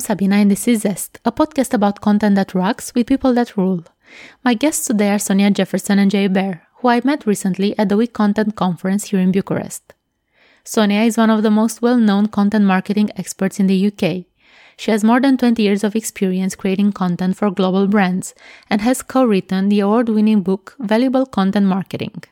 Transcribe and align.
I'm 0.00 0.04
Sabina 0.16 0.36
and 0.36 0.50
this 0.50 0.66
is 0.66 0.80
Zest, 0.80 1.20
a 1.26 1.30
podcast 1.30 1.74
about 1.74 2.00
content 2.00 2.34
that 2.36 2.54
rocks 2.54 2.94
with 2.94 3.06
people 3.06 3.34
that 3.34 3.54
rule. 3.58 3.84
My 4.42 4.54
guests 4.54 4.86
today 4.86 5.10
are 5.10 5.18
Sonja 5.18 5.52
Jefferson 5.52 5.98
and 5.98 6.10
Jay 6.10 6.26
Baer, 6.26 6.62
who 6.76 6.88
I 6.88 7.02
met 7.04 7.26
recently 7.26 7.78
at 7.78 7.90
the 7.90 7.98
We 7.98 8.06
Content 8.06 8.56
Conference 8.56 9.10
here 9.10 9.20
in 9.20 9.30
Bucharest. 9.30 9.92
Sonja 10.64 11.06
is 11.06 11.18
one 11.18 11.28
of 11.28 11.42
the 11.42 11.50
most 11.50 11.82
well 11.82 11.98
known 11.98 12.28
content 12.28 12.64
marketing 12.64 13.10
experts 13.14 13.60
in 13.60 13.66
the 13.66 13.88
UK. 13.88 14.24
She 14.78 14.90
has 14.90 15.04
more 15.04 15.20
than 15.20 15.36
20 15.36 15.62
years 15.62 15.84
of 15.84 15.94
experience 15.94 16.54
creating 16.54 16.92
content 16.92 17.36
for 17.36 17.50
global 17.50 17.86
brands 17.86 18.34
and 18.70 18.80
has 18.80 19.02
co 19.02 19.24
written 19.24 19.68
the 19.68 19.80
award 19.80 20.08
winning 20.08 20.40
book 20.40 20.76
Valuable 20.78 21.26
Content 21.26 21.66
Marketing. 21.66 22.22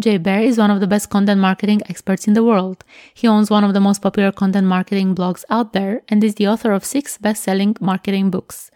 Jay 0.00 0.16
Baer 0.16 0.42
is 0.42 0.58
one 0.58 0.70
of 0.70 0.80
the 0.80 0.86
best 0.86 1.10
content 1.10 1.40
marketing 1.40 1.82
experts 1.88 2.26
in 2.26 2.34
the 2.34 2.44
world. 2.44 2.84
He 3.12 3.28
owns 3.28 3.50
one 3.50 3.64
of 3.64 3.74
the 3.74 3.80
most 3.80 4.00
popular 4.00 4.32
content 4.32 4.66
marketing 4.66 5.14
blogs 5.14 5.44
out 5.50 5.72
there 5.72 6.02
and 6.08 6.24
is 6.24 6.36
the 6.36 6.48
author 6.48 6.72
of 6.72 6.84
six 6.84 7.18
best 7.18 7.42
selling 7.42 7.76
marketing 7.80 8.30
books. 8.30 8.70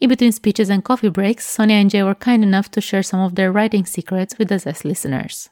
In 0.00 0.08
between 0.08 0.32
speeches 0.32 0.70
and 0.70 0.84
coffee 0.84 1.08
breaks, 1.08 1.56
Sonja 1.56 1.72
and 1.72 1.90
Jay 1.90 2.02
were 2.02 2.14
kind 2.14 2.42
enough 2.42 2.70
to 2.72 2.80
share 2.80 3.02
some 3.02 3.20
of 3.20 3.34
their 3.34 3.52
writing 3.52 3.84
secrets 3.84 4.38
with 4.38 4.48
the 4.48 4.58
Zest 4.58 4.84
listeners. 4.84 5.50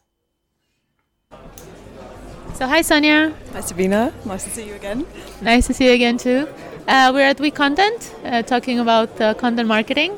So, 2.54 2.66
hi 2.66 2.80
Sonja. 2.80 3.34
Hi 3.52 3.60
Sabina. 3.60 4.12
Nice 4.24 4.44
to 4.44 4.50
see 4.50 4.66
you 4.66 4.74
again. 4.74 5.06
Nice 5.42 5.66
to 5.68 5.74
see 5.74 5.86
you 5.86 5.92
again 5.92 6.18
too. 6.18 6.48
Uh, 6.88 7.10
we're 7.12 7.28
at 7.28 7.38
We 7.38 7.50
Content, 7.50 8.14
uh, 8.24 8.42
talking 8.42 8.80
about 8.80 9.20
uh, 9.20 9.34
content 9.34 9.68
marketing. 9.68 10.12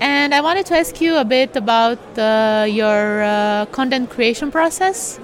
And 0.00 0.34
I 0.34 0.40
wanted 0.40 0.66
to 0.66 0.76
ask 0.76 1.00
you 1.00 1.16
a 1.16 1.24
bit 1.24 1.56
about 1.56 1.98
uh, 2.18 2.66
your 2.68 3.22
uh, 3.22 3.66
content 3.66 4.10
creation 4.10 4.50
process. 4.50 5.18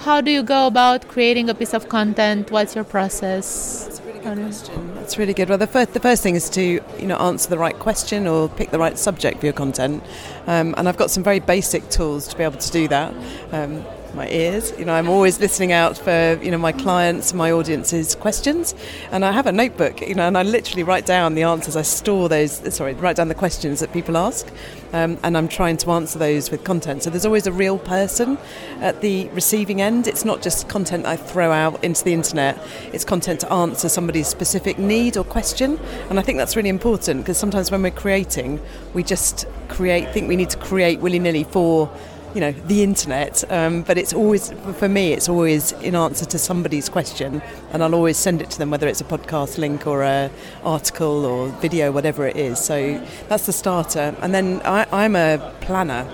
How 0.00 0.20
do 0.20 0.30
you 0.30 0.42
go 0.42 0.66
about 0.66 1.08
creating 1.08 1.48
a 1.48 1.54
piece 1.54 1.74
of 1.74 1.88
content? 1.88 2.50
What's 2.50 2.74
your 2.74 2.84
process? 2.84 3.84
That's 3.86 4.00
a 4.00 4.04
really 4.04 4.20
good 4.20 4.36
question. 4.36 4.94
That's 4.94 5.18
really 5.18 5.34
good. 5.34 5.48
Well, 5.48 5.58
the 5.58 5.66
first, 5.66 5.92
the 5.94 6.00
first 6.00 6.22
thing 6.22 6.34
is 6.34 6.50
to 6.50 6.62
you 6.62 7.06
know 7.06 7.16
answer 7.16 7.48
the 7.48 7.58
right 7.58 7.78
question 7.78 8.26
or 8.26 8.48
pick 8.48 8.70
the 8.70 8.78
right 8.78 8.98
subject 8.98 9.40
for 9.40 9.46
your 9.46 9.52
content. 9.54 10.02
Um, 10.46 10.74
and 10.76 10.88
I've 10.88 10.96
got 10.96 11.10
some 11.10 11.22
very 11.22 11.40
basic 11.40 11.88
tools 11.88 12.28
to 12.28 12.36
be 12.36 12.44
able 12.44 12.58
to 12.58 12.70
do 12.70 12.88
that. 12.88 13.14
Um, 13.52 13.84
my 14.14 14.28
ears. 14.28 14.72
You 14.78 14.84
know, 14.84 14.94
I'm 14.94 15.08
always 15.08 15.40
listening 15.40 15.72
out 15.72 15.98
for 15.98 16.38
you 16.42 16.50
know 16.50 16.58
my 16.58 16.72
clients, 16.72 17.34
my 17.34 17.50
audience's 17.50 18.14
questions, 18.14 18.74
and 19.10 19.24
I 19.24 19.32
have 19.32 19.46
a 19.46 19.52
notebook. 19.52 20.00
You 20.00 20.14
know, 20.14 20.26
and 20.26 20.38
I 20.38 20.42
literally 20.42 20.82
write 20.82 21.06
down 21.06 21.34
the 21.34 21.42
answers. 21.42 21.76
I 21.76 21.82
store 21.82 22.28
those. 22.28 22.74
Sorry, 22.74 22.94
write 22.94 23.16
down 23.16 23.28
the 23.28 23.34
questions 23.34 23.80
that 23.80 23.92
people 23.92 24.16
ask, 24.16 24.46
um, 24.92 25.18
and 25.22 25.36
I'm 25.36 25.48
trying 25.48 25.76
to 25.78 25.90
answer 25.90 26.18
those 26.18 26.50
with 26.50 26.64
content. 26.64 27.02
So 27.02 27.10
there's 27.10 27.26
always 27.26 27.46
a 27.46 27.52
real 27.52 27.78
person 27.78 28.38
at 28.80 29.00
the 29.00 29.28
receiving 29.30 29.80
end. 29.80 30.06
It's 30.06 30.24
not 30.24 30.42
just 30.42 30.68
content 30.68 31.06
I 31.06 31.16
throw 31.16 31.50
out 31.50 31.82
into 31.82 32.04
the 32.04 32.12
internet. 32.12 32.58
It's 32.92 33.04
content 33.04 33.40
to 33.40 33.52
answer 33.52 33.88
somebody's 33.88 34.28
specific 34.28 34.78
need 34.78 35.16
or 35.16 35.24
question, 35.24 35.78
and 36.10 36.18
I 36.18 36.22
think 36.22 36.38
that's 36.38 36.56
really 36.56 36.70
important 36.70 37.20
because 37.20 37.38
sometimes 37.38 37.70
when 37.70 37.82
we're 37.82 37.90
creating, 37.90 38.60
we 38.94 39.02
just 39.02 39.46
create 39.68 40.12
think 40.12 40.28
we 40.28 40.36
need 40.36 40.50
to 40.50 40.58
create 40.58 41.00
willy 41.00 41.18
nilly 41.18 41.44
for 41.44 41.90
you 42.34 42.40
know 42.40 42.52
the 42.52 42.82
internet 42.82 43.44
um, 43.50 43.82
but 43.82 43.96
it's 43.96 44.12
always 44.12 44.50
for 44.76 44.88
me 44.88 45.12
it's 45.12 45.28
always 45.28 45.72
in 45.72 45.94
answer 45.94 46.24
to 46.24 46.38
somebody's 46.38 46.88
question 46.88 47.40
and 47.72 47.82
I'll 47.82 47.94
always 47.94 48.16
send 48.16 48.42
it 48.42 48.50
to 48.50 48.58
them 48.58 48.70
whether 48.70 48.88
it's 48.88 49.00
a 49.00 49.04
podcast 49.04 49.56
link 49.58 49.86
or 49.86 50.02
a 50.02 50.30
article 50.64 51.24
or 51.24 51.48
video 51.60 51.92
whatever 51.92 52.26
it 52.26 52.36
is 52.36 52.58
so 52.58 53.00
that's 53.28 53.46
the 53.46 53.52
starter 53.52 54.16
and 54.20 54.34
then 54.34 54.60
I, 54.64 54.86
I'm 54.92 55.14
a 55.16 55.54
planner 55.60 56.08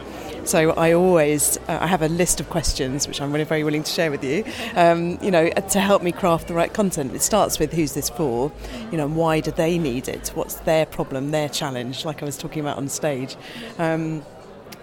so 0.44 0.70
I 0.72 0.92
always 0.92 1.58
uh, 1.68 1.78
I 1.80 1.86
have 1.86 2.02
a 2.02 2.08
list 2.08 2.40
of 2.40 2.48
questions 2.50 3.06
which 3.06 3.20
I'm 3.20 3.30
really 3.32 3.44
very 3.44 3.62
willing 3.62 3.82
to 3.82 3.90
share 3.90 4.10
with 4.10 4.24
you. 4.24 4.44
Um, 4.74 5.18
you 5.22 5.30
know, 5.30 5.48
to 5.50 5.80
help 5.80 6.02
me 6.02 6.12
craft 6.12 6.48
the 6.48 6.54
right 6.54 6.72
content. 6.72 7.14
It 7.14 7.22
starts 7.22 7.58
with 7.58 7.72
who's 7.72 7.92
this 7.92 8.08
for, 8.08 8.50
you 8.90 8.96
know, 8.96 9.08
why 9.08 9.40
do 9.40 9.50
they 9.50 9.78
need 9.78 10.08
it? 10.08 10.28
What's 10.34 10.56
their 10.56 10.86
problem, 10.86 11.30
their 11.30 11.48
challenge? 11.48 12.04
Like 12.04 12.22
I 12.22 12.24
was 12.24 12.36
talking 12.36 12.60
about 12.60 12.78
on 12.78 12.88
stage. 12.88 13.36
Um, 13.78 14.24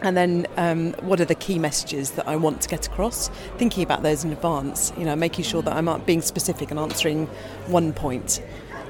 and 0.01 0.15
then 0.15 0.47
um, 0.57 0.93
what 1.01 1.19
are 1.19 1.25
the 1.25 1.35
key 1.35 1.59
messages 1.59 2.11
that 2.11 2.27
I 2.27 2.35
want 2.35 2.61
to 2.61 2.69
get 2.69 2.87
across? 2.87 3.29
Thinking 3.57 3.83
about 3.83 4.03
those 4.03 4.23
in 4.23 4.31
advance, 4.31 4.93
you 4.97 5.05
know, 5.05 5.15
making 5.15 5.45
sure 5.45 5.61
that 5.61 5.73
I'm 5.73 6.01
being 6.01 6.21
specific 6.21 6.71
and 6.71 6.79
answering 6.79 7.27
one 7.67 7.93
point, 7.93 8.41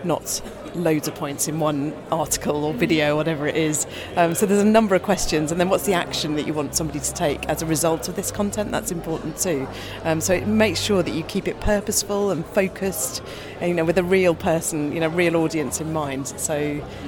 not 0.04 0.42
loads 0.78 1.08
of 1.08 1.16
points 1.16 1.48
in 1.48 1.60
one 1.60 1.94
article 2.12 2.64
or 2.64 2.74
video, 2.74 3.16
whatever 3.16 3.48
it 3.48 3.56
is. 3.56 3.88
Um, 4.16 4.36
so 4.36 4.46
there's 4.46 4.62
a 4.62 4.66
number 4.66 4.96
of 4.96 5.04
questions, 5.04 5.52
and 5.52 5.60
then 5.60 5.70
what's 5.70 5.86
the 5.86 5.94
action 5.94 6.36
that 6.36 6.46
you 6.48 6.54
want 6.54 6.76
somebody 6.76 7.00
to 7.00 7.14
take 7.14 7.46
as 7.50 7.62
a 7.62 7.66
result 7.66 8.08
of 8.08 8.16
this 8.16 8.32
content? 8.32 8.72
That's 8.72 8.92
important 8.92 9.38
too. 9.38 9.68
Um, 10.04 10.22
so 10.22 10.40
makes 10.42 10.80
sure 10.80 11.04
that 11.04 11.12
you 11.12 11.24
keep 11.24 11.48
it 11.48 11.60
purposeful 11.60 12.32
and 12.32 12.46
focused, 12.46 13.22
and, 13.60 13.70
you 13.70 13.76
know, 13.76 13.86
with 13.86 13.98
a 13.98 14.04
real 14.04 14.36
person, 14.36 14.92
you 14.94 15.00
know, 15.00 15.08
real 15.08 15.36
audience 15.36 15.82
in 15.82 15.92
mind. 15.92 16.28
So 16.28 16.56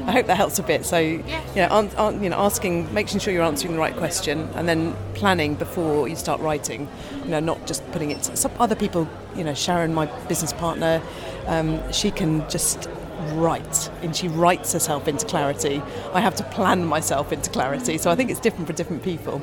I 0.06 0.12
hope 0.12 0.26
that 0.28 0.38
helps 0.38 0.60
a 0.60 0.64
bit. 0.64 0.86
So 0.86 0.98
you 0.98 1.24
know, 1.56 2.20
you 2.22 2.30
know, 2.30 2.38
asking, 2.38 2.94
making 2.94 3.20
sure 3.20 3.34
you're 3.34 3.44
answering 3.44 3.74
the 3.74 3.80
right 3.80 3.96
question, 3.96 4.50
and 4.56 4.68
then 4.68 4.96
planning 5.14 5.56
before 5.56 6.08
you 6.08 6.16
start 6.16 6.42
writing. 6.42 6.88
You 7.24 7.30
know, 7.30 7.40
not 7.40 7.68
just 7.68 7.90
putting 7.92 8.12
it. 8.12 8.26
Some 8.26 8.52
other 8.60 8.76
people, 8.76 9.08
you 9.36 9.44
know, 9.44 9.54
Sharon, 9.54 9.94
my 9.94 10.08
business 10.28 10.54
partner, 10.54 11.02
um, 11.48 11.92
she 11.92 12.12
can 12.12 12.50
just 12.50 12.90
write 13.30 13.90
and 14.02 14.16
she 14.16 14.28
writes 14.28 14.74
herself 14.74 15.08
into 15.08 15.26
clarity. 15.26 15.82
I 16.14 16.20
have 16.20 16.36
to 16.36 16.44
plan 16.44 16.86
myself 16.86 17.32
into 17.32 17.50
clarity. 17.50 17.98
So 17.98 18.12
I 18.12 18.16
think 18.16 18.30
it's 18.30 18.40
different 18.40 18.68
for 18.68 18.74
different 18.74 19.04
people. 19.04 19.42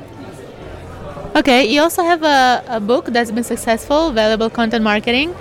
Okay, 1.35 1.65
you 1.65 1.81
also 1.81 2.03
have 2.03 2.23
a, 2.23 2.63
a 2.67 2.79
book 2.79 3.05
that's 3.05 3.31
been 3.31 3.43
successful, 3.43 4.11
Valuable 4.11 4.49
Content 4.49 4.83
Marketing. 4.83 5.35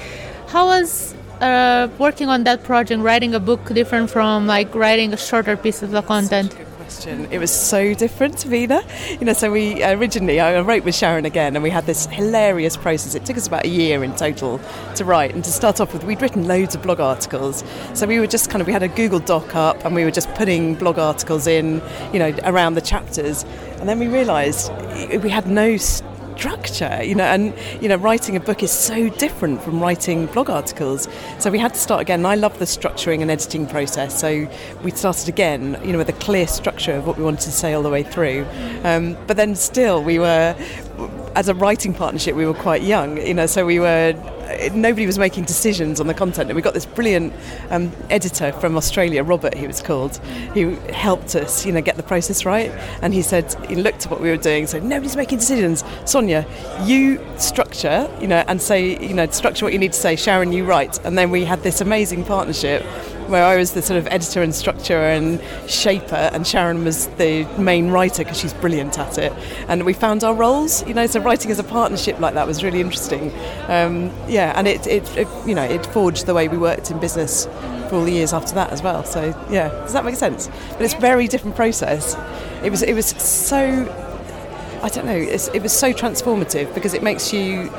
How 0.48 0.66
was 0.66 1.14
uh, 1.40 1.88
working 1.98 2.28
on 2.28 2.44
that 2.44 2.64
project, 2.64 3.00
writing 3.00 3.34
a 3.34 3.40
book 3.40 3.64
different 3.72 4.10
from 4.10 4.46
like 4.46 4.74
writing 4.74 5.12
a 5.12 5.16
shorter 5.16 5.56
piece 5.56 5.82
of 5.82 5.90
the 5.92 6.02
content? 6.02 6.54
Question. 6.86 7.26
It 7.32 7.38
was 7.38 7.50
so 7.50 7.94
different, 7.94 8.38
to 8.38 8.48
Vina. 8.48 8.80
You 9.18 9.26
know, 9.26 9.32
so 9.32 9.50
we 9.50 9.82
originally 9.82 10.38
I 10.38 10.60
wrote 10.60 10.84
with 10.84 10.94
Sharon 10.94 11.24
again, 11.24 11.56
and 11.56 11.62
we 11.64 11.70
had 11.70 11.84
this 11.84 12.06
hilarious 12.06 12.76
process. 12.76 13.16
It 13.16 13.26
took 13.26 13.36
us 13.36 13.48
about 13.48 13.64
a 13.64 13.68
year 13.68 14.04
in 14.04 14.14
total 14.14 14.60
to 14.94 15.04
write, 15.04 15.34
and 15.34 15.42
to 15.42 15.50
start 15.50 15.80
off 15.80 15.92
with, 15.92 16.04
we'd 16.04 16.22
written 16.22 16.46
loads 16.46 16.76
of 16.76 16.82
blog 16.82 17.00
articles. 17.00 17.64
So 17.94 18.06
we 18.06 18.20
were 18.20 18.28
just 18.28 18.50
kind 18.50 18.60
of 18.60 18.68
we 18.68 18.72
had 18.72 18.84
a 18.84 18.88
Google 18.88 19.18
Doc 19.18 19.56
up, 19.56 19.84
and 19.84 19.96
we 19.96 20.04
were 20.04 20.12
just 20.12 20.32
putting 20.34 20.76
blog 20.76 20.96
articles 20.96 21.48
in, 21.48 21.82
you 22.12 22.20
know, 22.20 22.32
around 22.44 22.74
the 22.74 22.80
chapters, 22.80 23.44
and 23.80 23.88
then 23.88 23.98
we 23.98 24.06
realised 24.06 24.70
we 25.24 25.28
had 25.28 25.48
no 25.48 25.76
structure, 26.36 27.02
you 27.02 27.14
know, 27.14 27.24
and 27.24 27.54
you 27.80 27.88
know, 27.88 27.96
writing 27.96 28.36
a 28.36 28.40
book 28.40 28.62
is 28.62 28.70
so 28.70 29.08
different 29.08 29.62
from 29.62 29.80
writing 29.80 30.26
blog 30.26 30.50
articles. 30.50 31.08
So 31.38 31.50
we 31.50 31.58
had 31.58 31.74
to 31.74 31.80
start 31.80 32.00
again. 32.02 32.26
I 32.26 32.34
love 32.34 32.58
the 32.58 32.66
structuring 32.66 33.22
and 33.22 33.30
editing 33.30 33.66
process, 33.66 34.20
so 34.20 34.46
we 34.82 34.90
started 34.90 35.28
again, 35.28 35.80
you 35.84 35.92
know, 35.92 35.98
with 35.98 36.08
a 36.08 36.14
clear 36.14 36.46
structure 36.46 36.92
of 36.92 37.06
what 37.06 37.16
we 37.16 37.24
wanted 37.24 37.40
to 37.40 37.52
say 37.52 37.72
all 37.72 37.82
the 37.82 37.90
way 37.90 38.02
through. 38.02 38.46
Um, 38.84 39.16
but 39.26 39.36
then 39.36 39.54
still, 39.54 40.02
we 40.02 40.18
were, 40.18 40.54
as 41.34 41.48
a 41.48 41.54
writing 41.54 41.94
partnership, 41.94 42.34
we 42.36 42.46
were 42.46 42.54
quite 42.54 42.82
young, 42.82 43.16
you 43.18 43.34
know, 43.34 43.46
so 43.46 43.64
we 43.64 43.80
were 43.80 44.14
nobody 44.72 45.06
was 45.06 45.18
making 45.18 45.44
decisions 45.44 46.00
on 46.00 46.06
the 46.06 46.14
content. 46.14 46.50
And 46.50 46.56
we 46.56 46.62
got 46.62 46.74
this 46.74 46.86
brilliant 46.86 47.32
um, 47.70 47.92
editor 48.10 48.52
from 48.52 48.76
Australia, 48.76 49.22
Robert, 49.22 49.54
he 49.54 49.66
was 49.66 49.80
called, 49.80 50.16
who 50.54 50.76
helped 50.92 51.34
us, 51.34 51.66
you 51.66 51.72
know, 51.72 51.80
get 51.80 51.96
the 51.96 52.02
process 52.02 52.44
right. 52.44 52.70
And 53.02 53.12
he 53.12 53.22
said, 53.22 53.54
he 53.68 53.76
looked 53.76 54.06
at 54.06 54.10
what 54.10 54.20
we 54.20 54.30
were 54.30 54.36
doing, 54.36 54.66
said, 54.66 54.84
nobody's 54.84 55.16
making 55.16 55.38
decisions. 55.38 55.82
Sonja, 56.04 56.46
you 56.86 57.20
structure, 57.38 58.10
you 58.20 58.28
know, 58.28 58.44
and 58.46 58.60
say, 58.60 58.98
you 59.04 59.14
know, 59.14 59.26
structure 59.26 59.64
what 59.64 59.72
you 59.72 59.78
need 59.78 59.92
to 59.92 59.98
say. 59.98 60.16
Sharon, 60.16 60.52
you 60.52 60.64
write. 60.64 61.04
And 61.04 61.16
then 61.16 61.30
we 61.30 61.44
had 61.44 61.62
this 61.62 61.80
amazing 61.80 62.24
partnership 62.24 62.84
where 63.28 63.44
I 63.44 63.56
was 63.56 63.72
the 63.72 63.82
sort 63.82 63.98
of 63.98 64.06
editor 64.08 64.42
and 64.42 64.52
structurer 64.52 65.16
and 65.16 65.40
shaper, 65.70 66.30
and 66.32 66.46
Sharon 66.46 66.84
was 66.84 67.06
the 67.18 67.44
main 67.58 67.90
writer 67.90 68.24
because 68.24 68.38
she's 68.38 68.54
brilliant 68.54 68.98
at 68.98 69.18
it. 69.18 69.32
And 69.68 69.84
we 69.84 69.92
found 69.92 70.24
our 70.24 70.34
roles, 70.34 70.86
you 70.86 70.94
know, 70.94 71.06
so 71.06 71.20
writing 71.20 71.50
as 71.50 71.58
a 71.58 71.64
partnership 71.64 72.18
like 72.20 72.34
that 72.34 72.46
was 72.46 72.62
really 72.62 72.80
interesting. 72.80 73.32
Um, 73.68 74.12
yeah, 74.28 74.52
and 74.56 74.66
it, 74.68 74.86
it, 74.86 75.16
it, 75.16 75.28
you 75.46 75.54
know, 75.54 75.64
it 75.64 75.84
forged 75.86 76.26
the 76.26 76.34
way 76.34 76.48
we 76.48 76.56
worked 76.56 76.90
in 76.90 77.00
business 77.00 77.46
for 77.88 77.96
all 77.96 78.04
the 78.04 78.12
years 78.12 78.32
after 78.32 78.54
that 78.54 78.70
as 78.70 78.82
well. 78.82 79.04
So 79.04 79.26
yeah, 79.50 79.68
does 79.68 79.92
that 79.92 80.04
make 80.04 80.16
sense? 80.16 80.48
But 80.72 80.82
it's 80.82 80.94
a 80.94 81.00
very 81.00 81.28
different 81.28 81.56
process. 81.56 82.16
It 82.62 82.70
was, 82.70 82.82
it 82.82 82.94
was 82.94 83.06
so. 83.06 84.02
I 84.82 84.88
don't 84.90 85.06
know. 85.06 85.16
it 85.16 85.62
was 85.62 85.72
so 85.72 85.92
transformative 85.92 86.72
because 86.74 86.94
it 86.94 87.02
makes 87.02 87.32
you 87.32 87.72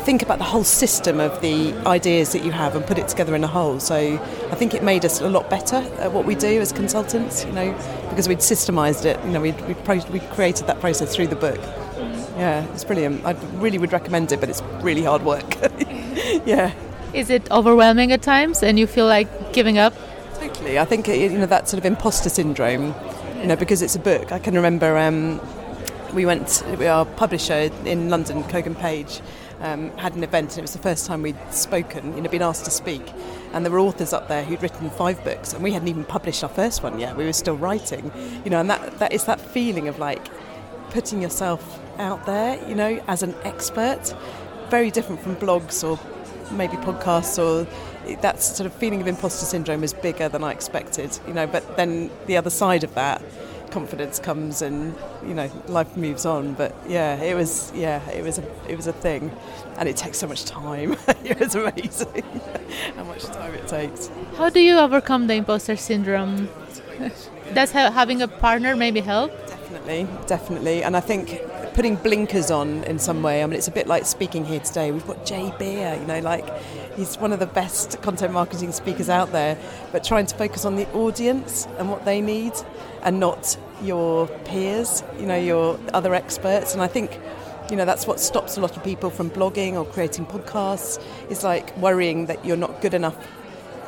think 0.00 0.22
about 0.22 0.38
the 0.38 0.44
whole 0.44 0.64
system 0.64 1.20
of 1.20 1.40
the 1.40 1.72
ideas 1.86 2.32
that 2.32 2.44
you 2.44 2.50
have 2.50 2.74
and 2.74 2.84
put 2.86 2.98
it 2.98 3.08
together 3.08 3.34
in 3.34 3.44
a 3.44 3.46
whole. 3.46 3.80
So 3.80 3.96
I 3.96 4.54
think 4.54 4.74
it 4.74 4.82
made 4.82 5.04
us 5.04 5.20
a 5.20 5.28
lot 5.28 5.48
better 5.48 5.76
at 5.76 6.12
what 6.12 6.24
we 6.24 6.34
do 6.34 6.60
as 6.60 6.72
consultants, 6.72 7.44
you 7.44 7.52
know, 7.52 7.72
because 8.08 8.28
we'd 8.28 8.38
systemised 8.38 9.04
it, 9.04 9.22
you 9.24 9.30
know, 9.30 9.40
we'd, 9.40 9.60
we'd, 9.66 9.82
pro- 9.84 10.04
we'd 10.10 10.28
created 10.30 10.66
that 10.66 10.80
process 10.80 11.14
through 11.14 11.28
the 11.28 11.36
book. 11.36 11.60
Yeah, 12.36 12.64
it's 12.72 12.84
brilliant. 12.84 13.24
I 13.24 13.32
really 13.58 13.78
would 13.78 13.92
recommend 13.92 14.32
it, 14.32 14.40
but 14.40 14.48
it's 14.48 14.62
really 14.80 15.02
hard 15.02 15.22
work. 15.22 15.54
yeah. 16.46 16.72
Is 17.12 17.28
it 17.28 17.50
overwhelming 17.50 18.12
at 18.12 18.22
times 18.22 18.62
and 18.62 18.78
you 18.78 18.86
feel 18.86 19.06
like 19.06 19.52
giving 19.52 19.78
up? 19.78 19.94
Totally. 20.34 20.78
I 20.78 20.84
think, 20.84 21.06
you 21.08 21.28
know, 21.30 21.46
that 21.46 21.68
sort 21.68 21.78
of 21.78 21.84
imposter 21.84 22.30
syndrome, 22.30 22.94
you 23.40 23.46
know, 23.46 23.56
because 23.56 23.82
it's 23.82 23.94
a 23.94 23.98
book. 23.98 24.32
I 24.32 24.38
can 24.38 24.54
remember 24.54 24.96
um, 24.96 25.40
we 26.14 26.24
went, 26.24 26.62
our 26.80 27.04
publisher 27.04 27.70
in 27.84 28.08
London, 28.08 28.42
Kogan 28.44 28.78
Page, 28.78 29.20
um, 29.60 29.90
had 29.96 30.14
an 30.14 30.24
event, 30.24 30.50
and 30.50 30.58
it 30.58 30.62
was 30.62 30.72
the 30.72 30.78
first 30.78 31.06
time 31.06 31.22
we'd 31.22 31.36
spoken, 31.50 32.14
you 32.16 32.22
know, 32.22 32.30
been 32.30 32.42
asked 32.42 32.64
to 32.64 32.70
speak. 32.70 33.02
And 33.52 33.64
there 33.64 33.72
were 33.72 33.78
authors 33.78 34.12
up 34.12 34.28
there 34.28 34.44
who'd 34.44 34.62
written 34.62 34.90
five 34.90 35.22
books, 35.24 35.52
and 35.52 35.62
we 35.62 35.72
hadn't 35.72 35.88
even 35.88 36.04
published 36.04 36.42
our 36.42 36.50
first 36.50 36.82
one 36.82 36.98
yet. 36.98 37.16
We 37.16 37.24
were 37.24 37.32
still 37.32 37.56
writing, 37.56 38.10
you 38.44 38.50
know, 38.50 38.60
and 38.60 38.70
that, 38.70 38.98
that 38.98 39.12
is 39.12 39.24
that 39.24 39.40
feeling 39.40 39.88
of 39.88 39.98
like 39.98 40.28
putting 40.90 41.22
yourself 41.22 41.80
out 41.98 42.26
there, 42.26 42.58
you 42.68 42.74
know, 42.74 43.02
as 43.06 43.22
an 43.22 43.34
expert. 43.44 44.14
Very 44.68 44.90
different 44.90 45.20
from 45.20 45.36
blogs 45.36 45.82
or 45.82 45.98
maybe 46.52 46.76
podcasts 46.78 47.38
or 47.38 47.66
that 48.16 48.42
sort 48.42 48.66
of 48.66 48.72
feeling 48.74 49.00
of 49.00 49.06
imposter 49.06 49.44
syndrome 49.44 49.84
is 49.84 49.92
bigger 49.92 50.28
than 50.28 50.42
I 50.42 50.52
expected, 50.52 51.18
you 51.26 51.34
know. 51.34 51.46
But 51.46 51.76
then 51.76 52.10
the 52.26 52.36
other 52.36 52.50
side 52.50 52.84
of 52.84 52.94
that, 52.94 53.22
confidence 53.70 54.18
comes 54.18 54.62
and 54.62 54.94
you 55.26 55.34
know 55.34 55.50
life 55.68 55.96
moves 55.96 56.26
on. 56.26 56.54
But 56.54 56.74
yeah, 56.88 57.16
it 57.16 57.34
was 57.34 57.72
yeah, 57.74 58.08
it 58.10 58.22
was 58.22 58.38
a 58.38 58.44
it 58.68 58.76
was 58.76 58.86
a 58.86 58.92
thing, 58.92 59.30
and 59.76 59.88
it 59.88 59.96
takes 59.96 60.18
so 60.18 60.26
much 60.26 60.44
time. 60.44 60.96
it 61.24 61.38
was 61.38 61.54
amazing 61.54 62.22
how 62.96 63.04
much 63.04 63.24
time 63.24 63.54
it 63.54 63.66
takes. 63.68 64.10
How 64.36 64.50
do 64.50 64.60
you 64.60 64.78
overcome 64.78 65.26
the 65.26 65.34
imposter 65.34 65.76
syndrome? 65.76 66.48
Does 67.54 67.72
having 67.72 68.22
a 68.22 68.28
partner 68.28 68.76
maybe 68.76 69.00
help? 69.00 69.32
Definitely, 69.48 70.06
definitely, 70.26 70.82
and 70.84 70.96
I 70.96 71.00
think 71.00 71.40
putting 71.74 71.96
blinkers 71.96 72.50
on 72.50 72.84
in 72.84 72.98
some 72.98 73.22
way. 73.22 73.42
I 73.42 73.46
mean, 73.46 73.56
it's 73.56 73.68
a 73.68 73.72
bit 73.72 73.86
like 73.86 74.06
speaking 74.06 74.44
here 74.44 74.60
today. 74.60 74.92
We've 74.92 75.06
got 75.06 75.24
Jay 75.24 75.52
Baer, 75.58 75.98
you 75.98 76.06
know, 76.06 76.20
like 76.20 76.46
he's 76.96 77.16
one 77.16 77.32
of 77.32 77.40
the 77.40 77.46
best 77.46 78.00
content 78.02 78.32
marketing 78.32 78.72
speakers 78.72 79.08
out 79.08 79.32
there, 79.32 79.58
but 79.92 80.04
trying 80.04 80.26
to 80.26 80.34
focus 80.36 80.64
on 80.64 80.76
the 80.76 80.90
audience 80.92 81.66
and 81.78 81.90
what 81.90 82.04
they 82.04 82.20
need 82.20 82.52
and 83.02 83.20
not 83.20 83.56
your 83.82 84.26
peers, 84.44 85.02
you 85.18 85.26
know, 85.26 85.38
your 85.38 85.78
other 85.94 86.14
experts. 86.14 86.74
And 86.74 86.82
I 86.82 86.86
think 86.86 87.18
you 87.70 87.76
know 87.76 87.84
that's 87.84 88.04
what 88.04 88.18
stops 88.18 88.56
a 88.56 88.60
lot 88.60 88.76
of 88.76 88.82
people 88.82 89.10
from 89.10 89.30
blogging 89.30 89.74
or 89.74 89.84
creating 89.84 90.26
podcasts 90.26 91.00
is 91.30 91.44
like 91.44 91.76
worrying 91.76 92.26
that 92.26 92.44
you're 92.44 92.56
not 92.56 92.80
good 92.80 92.94
enough 92.94 93.16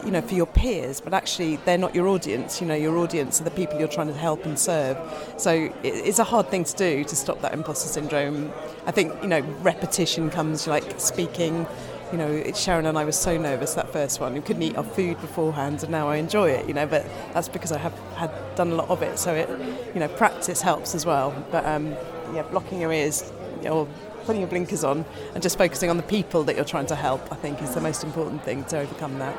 you 0.05 0.11
know, 0.11 0.21
for 0.21 0.35
your 0.35 0.47
peers, 0.47 1.01
but 1.01 1.15
actually 1.15 1.57
they're 1.57 1.79
not 1.79 1.95
your 1.95 2.09
audience. 2.09 2.61
You 2.61 2.67
know, 2.67 2.75
your 2.75 2.97
audience 2.99 3.41
are 3.41 3.45
the 3.45 3.51
people 3.51 3.79
you're 3.79 3.89
trying 3.89 4.09
to 4.09 4.15
help 4.15 4.45
and 4.45 4.59
serve. 4.59 4.97
So 5.37 5.73
it's 5.83 6.19
a 6.19 6.25
hard 6.25 6.49
thing 6.49 6.65
to 6.65 6.77
do 6.77 7.05
to 7.05 7.17
stop 7.17 7.41
that 7.43 7.53
imposter 7.53 7.89
syndrome. 7.89 8.53
I 8.87 8.91
think 8.91 9.13
you 9.23 9.29
know, 9.29 9.41
repetition 9.63 10.31
comes 10.31 10.67
like 10.67 10.99
speaking. 10.99 11.67
You 12.11 12.19
know, 12.19 12.53
Sharon 12.53 12.85
and 12.85 12.99
I 12.99 13.07
were 13.07 13.13
so 13.13 13.39
nervous 13.39 13.73
that 13.75 13.91
first 13.91 14.21
one. 14.21 14.35
We 14.35 14.43
couldn't 14.43 14.63
eat 14.63 14.77
our 14.77 14.85
food 14.85 15.19
beforehand, 15.21 15.83
and 15.83 15.91
now 15.91 16.09
I 16.09 16.17
enjoy 16.17 16.51
it. 16.51 16.69
You 16.69 16.75
know, 16.75 16.87
but 16.87 17.07
that's 17.33 17.49
because 17.49 17.73
I 17.73 17.79
have 17.79 17.99
had 18.17 18.31
done 18.55 18.71
a 18.71 18.75
lot 18.75 18.91
of 18.91 19.03
it. 19.03 19.19
So 19.19 19.33
it, 19.35 19.49
you 19.95 20.01
know, 20.01 20.09
practice 20.09 20.61
helps 20.61 20.95
as 20.95 21.07
well. 21.07 21.33
But 21.51 21.65
um, 21.65 21.97
yeah, 22.35 22.43
blocking 22.51 22.81
your 22.81 22.93
ears 22.93 23.33
or 23.65 23.89
putting 24.25 24.41
your 24.41 24.51
blinkers 24.51 24.85
on 24.85 25.05
and 25.35 25.43
just 25.43 25.59
focusing 25.59 25.91
on 25.91 25.97
the 25.97 26.03
people 26.03 26.45
that 26.45 26.57
you're 26.57 26.65
trying 26.65 26.87
to 26.87 26.95
help, 26.95 27.33
I 27.33 27.37
think, 27.37 27.63
is 27.63 27.75
the 27.75 27.81
most 27.81 28.05
important 28.05 28.43
thing 28.43 28.65
to 28.65 28.79
overcome 28.79 29.19
that. 29.19 29.37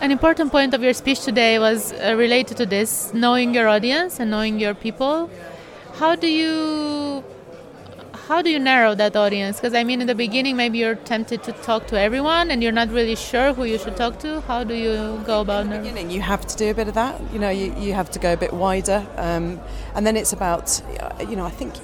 An 0.00 0.12
important 0.12 0.52
point 0.52 0.74
of 0.74 0.82
your 0.82 0.94
speech 0.94 1.24
today 1.24 1.58
was 1.58 1.92
uh, 1.92 2.14
related 2.16 2.56
to 2.58 2.66
this 2.66 3.12
knowing 3.12 3.52
your 3.52 3.66
audience 3.66 4.20
and 4.20 4.30
knowing 4.30 4.60
your 4.60 4.72
people. 4.72 5.28
How 5.94 6.14
do 6.14 6.28
you 6.28 7.24
how 8.28 8.40
do 8.40 8.48
you 8.48 8.60
narrow 8.60 8.94
that 8.94 9.16
audience? 9.16 9.56
Because 9.56 9.74
I 9.74 9.82
mean, 9.82 10.00
in 10.00 10.06
the 10.06 10.14
beginning, 10.14 10.54
maybe 10.54 10.78
you're 10.78 10.94
tempted 10.94 11.42
to 11.44 11.52
talk 11.52 11.88
to 11.88 11.98
everyone, 11.98 12.52
and 12.52 12.62
you're 12.62 12.78
not 12.80 12.90
really 12.90 13.16
sure 13.16 13.52
who 13.52 13.64
you 13.64 13.76
should 13.76 13.96
talk 13.96 14.20
to. 14.20 14.40
How 14.42 14.62
do 14.62 14.74
you 14.74 15.20
go 15.26 15.40
about 15.40 15.66
it? 15.66 15.82
beginning, 15.82 16.10
you 16.10 16.20
have 16.20 16.46
to 16.46 16.56
do 16.56 16.70
a 16.70 16.74
bit 16.74 16.86
of 16.86 16.94
that. 16.94 17.20
You 17.32 17.40
know, 17.40 17.50
you, 17.50 17.74
you 17.76 17.94
have 17.94 18.08
to 18.12 18.20
go 18.20 18.34
a 18.34 18.36
bit 18.36 18.52
wider, 18.52 19.04
um, 19.16 19.60
and 19.96 20.06
then 20.06 20.16
it's 20.16 20.32
about, 20.32 20.80
you 21.28 21.34
know, 21.34 21.44
I 21.44 21.50
think 21.50 21.74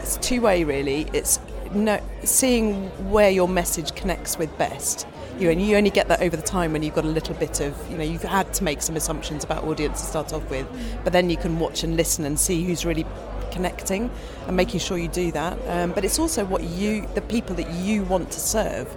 it's 0.00 0.16
two 0.16 0.40
way 0.40 0.64
really. 0.64 1.06
It's 1.12 1.38
no, 1.72 2.00
seeing 2.24 2.88
where 3.08 3.30
your 3.30 3.46
message 3.46 3.94
connects 3.94 4.36
with 4.36 4.56
best 4.58 5.06
you 5.38 5.50
and 5.50 5.60
you 5.60 5.76
only 5.76 5.90
get 5.90 6.08
that 6.08 6.20
over 6.20 6.36
the 6.36 6.42
time 6.42 6.72
when 6.72 6.82
you've 6.82 6.94
got 6.94 7.04
a 7.04 7.08
little 7.08 7.34
bit 7.34 7.60
of 7.60 7.90
you 7.90 7.96
know 7.96 8.04
you've 8.04 8.22
had 8.22 8.52
to 8.54 8.64
make 8.64 8.82
some 8.82 8.96
assumptions 8.96 9.44
about 9.44 9.64
audience 9.64 10.00
to 10.00 10.06
start 10.06 10.32
off 10.32 10.48
with 10.50 10.66
but 11.04 11.12
then 11.12 11.30
you 11.30 11.36
can 11.36 11.58
watch 11.58 11.82
and 11.82 11.96
listen 11.96 12.24
and 12.24 12.38
see 12.38 12.64
who's 12.64 12.84
really 12.84 13.06
connecting 13.50 14.10
and 14.46 14.56
making 14.56 14.80
sure 14.80 14.96
you 14.96 15.08
do 15.08 15.30
that. 15.30 15.58
Um, 15.68 15.92
but 15.92 16.04
it's 16.04 16.18
also 16.18 16.44
what 16.44 16.64
you 16.64 17.06
the 17.14 17.20
people 17.20 17.54
that 17.56 17.70
you 17.70 18.02
want 18.04 18.30
to 18.32 18.40
serve. 18.40 18.88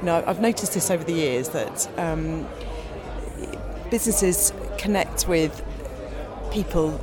You 0.00 0.06
know 0.06 0.24
I've 0.26 0.40
noticed 0.40 0.74
this 0.74 0.90
over 0.90 1.02
the 1.02 1.14
years 1.14 1.50
that 1.50 1.88
um, 1.98 2.46
businesses 3.90 4.52
connect 4.78 5.28
with 5.28 5.64
people 6.52 7.00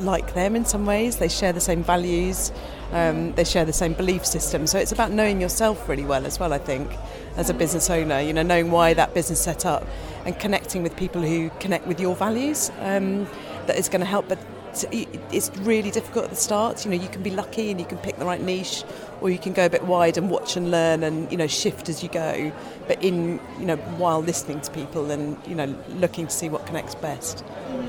like 0.00 0.34
them 0.34 0.56
in 0.56 0.64
some 0.64 0.86
ways. 0.86 1.16
They 1.16 1.28
share 1.28 1.52
the 1.52 1.60
same 1.60 1.84
values 1.84 2.52
um, 2.94 3.32
they 3.32 3.44
share 3.44 3.64
the 3.64 3.72
same 3.72 3.92
belief 3.92 4.24
system. 4.24 4.66
So 4.66 4.78
it's 4.78 4.92
about 4.92 5.10
knowing 5.10 5.40
yourself 5.40 5.88
really 5.88 6.04
well 6.04 6.24
as 6.26 6.38
well 6.38 6.52
I 6.52 6.58
think 6.58 6.90
as 7.36 7.50
a 7.50 7.54
business 7.54 7.90
owner, 7.90 8.20
you 8.20 8.32
know, 8.32 8.42
knowing 8.42 8.70
why 8.70 8.94
that 8.94 9.14
business 9.14 9.40
set 9.40 9.66
up 9.66 9.86
and 10.24 10.38
connecting 10.38 10.82
with 10.82 10.96
people 10.96 11.22
who 11.22 11.50
connect 11.60 11.86
with 11.86 12.00
your 12.00 12.14
values 12.14 12.70
um, 12.80 13.26
that 13.66 13.76
is 13.76 13.88
going 13.88 14.00
to 14.00 14.06
help. 14.06 14.28
But 14.28 14.38
it's 14.82 15.50
really 15.58 15.90
difficult 15.90 16.24
at 16.24 16.30
the 16.30 16.36
start. 16.36 16.84
You 16.84 16.90
know, 16.90 16.96
you 16.96 17.08
can 17.08 17.22
be 17.22 17.30
lucky 17.30 17.70
and 17.70 17.78
you 17.78 17.86
can 17.86 17.98
pick 17.98 18.16
the 18.16 18.24
right 18.24 18.40
niche, 18.40 18.84
or 19.20 19.30
you 19.30 19.38
can 19.38 19.52
go 19.52 19.66
a 19.66 19.70
bit 19.70 19.84
wide 19.84 20.16
and 20.16 20.30
watch 20.30 20.56
and 20.56 20.70
learn 20.70 21.02
and 21.02 21.30
you 21.30 21.38
know 21.38 21.46
shift 21.46 21.88
as 21.88 22.02
you 22.02 22.08
go. 22.08 22.52
But 22.88 23.02
in 23.02 23.40
you 23.58 23.66
know 23.66 23.76
while 23.76 24.20
listening 24.20 24.60
to 24.62 24.70
people 24.70 25.10
and 25.10 25.38
you 25.46 25.54
know 25.54 25.74
looking 25.90 26.26
to 26.26 26.32
see 26.32 26.48
what 26.48 26.66
connects 26.66 26.94
best. 26.94 27.44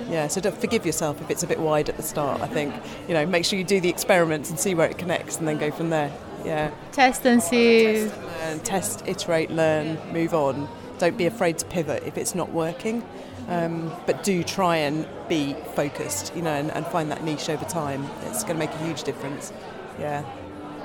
Yeah, 0.10 0.28
so 0.28 0.40
don't 0.42 0.60
forgive 0.60 0.86
yourself 0.86 1.22
if 1.22 1.32
it's 1.32 1.44
a 1.44 1.48
bit 1.48 1.60
wide 1.60 1.90
at 1.90 1.98
the 1.98 2.04
start. 2.04 2.42
I 2.42 2.48
think 2.48 2.74
you 3.08 3.14
know 3.14 3.26
make 3.26 3.46
sure 3.46 3.58
you 3.58 3.66
do 3.66 3.80
the 3.80 3.90
experiments 3.90 4.50
and 4.50 4.60
see 4.60 4.76
where 4.76 4.90
it 4.90 4.98
connects, 4.98 5.38
and 5.38 5.48
then 5.48 5.58
go 5.58 5.72
from 5.72 5.90
there. 5.90 6.12
Yeah. 6.46 6.72
Test 6.92 7.26
and 7.26 7.42
see. 7.42 7.84
Test, 7.84 8.16
and 8.16 8.26
learn, 8.26 8.60
test, 8.60 9.04
iterate, 9.08 9.52
learn, 9.52 9.98
move 10.14 10.34
on. 10.34 10.70
Don't 11.00 11.18
be 11.18 11.26
afraid 11.26 11.58
to 11.58 11.66
pivot 11.66 12.04
if 12.06 12.18
it's 12.18 12.36
not 12.36 12.52
working. 12.52 13.04
Um, 13.48 13.92
but 14.08 14.24
do 14.24 14.44
try 14.44 14.78
and 14.78 15.08
be 15.30 15.56
focused, 15.76 16.36
you 16.36 16.42
know, 16.42 16.54
and, 16.54 16.72
and 16.72 16.86
find 16.88 17.12
that 17.12 17.24
niche 17.24 17.50
over 17.50 17.66
time. 17.66 18.08
It's 18.24 18.44
going 18.44 18.56
to 18.56 18.60
make 18.60 18.72
a 18.72 18.78
huge 18.78 19.04
difference. 19.04 19.54
Yeah. 20.00 20.24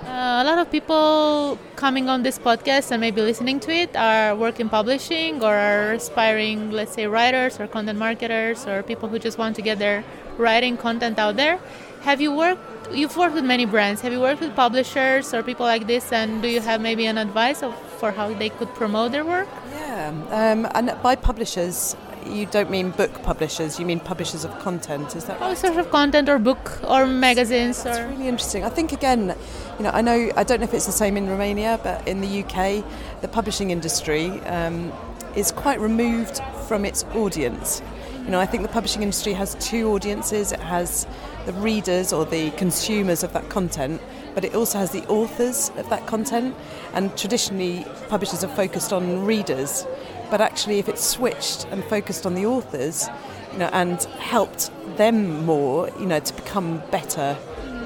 Uh, 0.05 0.43
a 0.43 0.45
lot 0.45 0.59
of 0.59 0.71
people 0.71 1.59
coming 1.77 2.09
on 2.09 2.23
this 2.23 2.39
podcast 2.39 2.91
and 2.91 3.01
maybe 3.01 3.21
listening 3.21 3.61
to 3.61 3.71
it 3.71 3.95
are 3.97 4.35
working 4.35 4.69
publishing 4.69 5.43
or 5.43 5.55
are 5.55 5.93
aspiring, 5.93 6.71
let's 6.71 6.93
say, 6.93 7.07
writers 7.07 7.61
or 7.61 7.67
content 7.67 7.99
marketers 7.99 8.67
or 8.67 8.83
people 8.83 9.09
who 9.09 9.19
just 9.19 9.39
want 9.39 9.57
to 9.57 9.63
get 9.63 9.79
their 9.79 10.03
writing 10.39 10.77
content 10.77 11.19
out 11.19 11.37
there. 11.37 11.59
Have 12.03 12.21
you 12.21 12.35
worked? 12.35 12.63
You've 12.93 13.17
worked 13.17 13.35
with 13.35 13.45
many 13.45 13.67
brands. 13.67 14.01
Have 14.01 14.13
you 14.13 14.21
worked 14.21 14.41
with 14.41 14.55
publishers 14.57 15.33
or 15.33 15.43
people 15.43 15.65
like 15.65 15.87
this? 15.87 16.13
And 16.13 16.43
do 16.43 16.49
you 16.49 16.61
have 16.61 16.81
maybe 16.81 17.07
an 17.07 17.19
advice 17.19 17.63
of, 17.63 17.75
for 17.99 18.11
how 18.11 18.33
they 18.35 18.49
could 18.49 18.75
promote 18.75 19.13
their 19.13 19.25
work? 19.25 19.49
Yeah, 19.73 20.09
um, 20.31 20.69
and 20.75 21.01
by 21.03 21.15
publishers, 21.15 21.97
you 22.27 22.47
don't 22.47 22.71
mean 22.71 22.91
book 22.91 23.23
publishers. 23.23 23.79
You 23.79 23.87
mean 23.87 24.01
publishers 24.01 24.45
of 24.45 24.59
content. 24.59 25.15
Is 25.15 25.25
that? 25.27 25.39
Oh, 25.41 25.49
right? 25.49 25.57
sort 25.57 25.77
of 25.77 25.91
content 25.91 26.29
or 26.29 26.39
book 26.39 26.81
or 26.85 27.07
magazines. 27.07 27.83
That's 27.83 27.99
or... 27.99 28.09
really 28.09 28.29
interesting. 28.29 28.65
I 28.65 28.69
think 28.69 28.93
again, 28.93 29.35
you 29.79 29.85
know, 29.85 29.91
I 29.91 30.01
know 30.03 30.31
I 30.37 30.45
don't 30.45 30.61
know 30.61 30.65
if 30.65 30.75
it's 30.75 30.87
the 30.87 30.93
same 30.93 31.17
in 31.17 31.29
Romania, 31.29 31.79
but 31.83 32.07
in 32.07 32.21
the 32.21 32.43
UK, 32.45 32.85
the 33.21 33.29
publishing 33.29 33.71
industry 33.71 34.31
um, 34.47 34.93
is 35.37 35.53
quite 35.53 35.81
removed 35.81 36.41
from 36.67 36.85
its 36.85 37.05
audience. 37.15 37.83
You 38.25 38.31
know, 38.31 38.41
I 38.41 38.47
think 38.47 38.63
the 38.63 38.69
publishing 38.69 39.03
industry 39.03 39.33
has 39.33 39.55
two 39.57 39.91
audiences. 39.91 40.53
It 40.53 40.61
has 40.61 41.07
the 41.47 41.53
readers 41.55 42.13
or 42.13 42.25
the 42.25 42.51
consumers 42.53 43.23
of 43.25 43.33
that 43.33 43.49
content, 43.49 44.01
but 44.35 44.45
it 44.45 44.55
also 44.55 44.79
has 44.79 44.91
the 44.91 45.05
authors 45.09 45.71
of 45.77 45.89
that 45.89 46.07
content. 46.07 46.55
And 46.93 47.17
traditionally, 47.17 47.85
publishers 48.09 48.45
are 48.45 48.55
focused 48.55 48.93
on 48.93 49.25
readers, 49.25 49.87
but 50.31 50.41
actually, 50.41 50.79
if 50.79 50.89
it's 50.89 51.05
switched 51.05 51.67
and 51.71 51.83
focused 51.85 52.27
on 52.27 52.35
the 52.35 52.47
authors, 52.47 53.09
you 53.53 53.59
know, 53.59 53.71
and 53.73 54.03
helped 54.21 54.71
them 54.97 55.45
more, 55.45 55.89
you 55.99 56.07
know, 56.07 56.21
to 56.21 56.35
become 56.35 56.83
better 56.91 57.37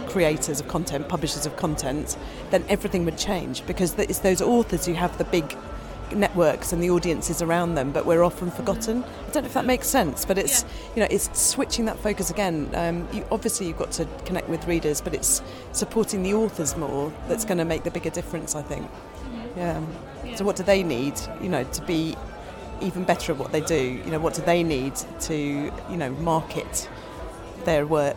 creators 0.08 0.60
of 0.60 0.68
content, 0.68 1.08
publishers 1.08 1.46
of 1.46 1.56
content, 1.56 2.16
then 2.50 2.64
everything 2.68 3.04
would 3.04 3.16
change 3.16 3.64
because 3.66 3.98
it's 3.98 4.18
those 4.18 4.42
authors 4.42 4.84
who 4.84 4.92
have 4.92 5.16
the 5.16 5.24
big 5.24 5.56
networks 6.12 6.72
and 6.72 6.82
the 6.82 6.90
audiences 6.90 7.42
around 7.42 7.74
them, 7.74 7.92
but 7.92 8.06
we're 8.06 8.22
often 8.22 8.50
forgotten. 8.50 9.02
I 9.02 9.30
don't 9.30 9.42
know 9.42 9.48
if 9.48 9.54
that 9.54 9.64
makes 9.64 9.88
sense, 9.88 10.24
but 10.24 10.38
it's 10.38 10.62
yeah. 10.62 10.68
you 10.94 11.00
know 11.02 11.08
it's 11.10 11.38
switching 11.38 11.84
that 11.86 11.98
focus 11.98 12.30
again. 12.30 12.70
Um, 12.74 13.08
you, 13.12 13.26
obviously, 13.30 13.66
you've 13.66 13.78
got 13.78 13.92
to 13.92 14.06
connect 14.24 14.48
with 14.48 14.66
readers, 14.66 15.00
but 15.00 15.14
it's 15.14 15.42
supporting 15.72 16.22
the 16.22 16.34
authors 16.34 16.76
more 16.76 17.12
that's 17.28 17.44
going 17.44 17.58
to 17.58 17.64
make 17.64 17.84
the 17.84 17.90
bigger 17.90 18.10
difference. 18.10 18.54
I 18.54 18.62
think. 18.62 18.86
Mm-hmm. 18.86 19.58
Yeah. 19.58 19.82
yeah. 20.24 20.36
So 20.36 20.44
what 20.44 20.56
do 20.56 20.62
they 20.62 20.82
need? 20.82 21.14
You 21.40 21.48
know, 21.48 21.64
to 21.64 21.82
be 21.82 22.16
even 22.80 23.04
better 23.04 23.32
at 23.32 23.38
what 23.38 23.52
they 23.52 23.60
do. 23.60 23.82
You 24.04 24.10
know, 24.10 24.18
what 24.18 24.34
do 24.34 24.42
they 24.42 24.62
need 24.62 24.96
to 25.20 25.36
you 25.36 25.96
know 25.96 26.10
market 26.10 26.88
their 27.64 27.86
work 27.86 28.16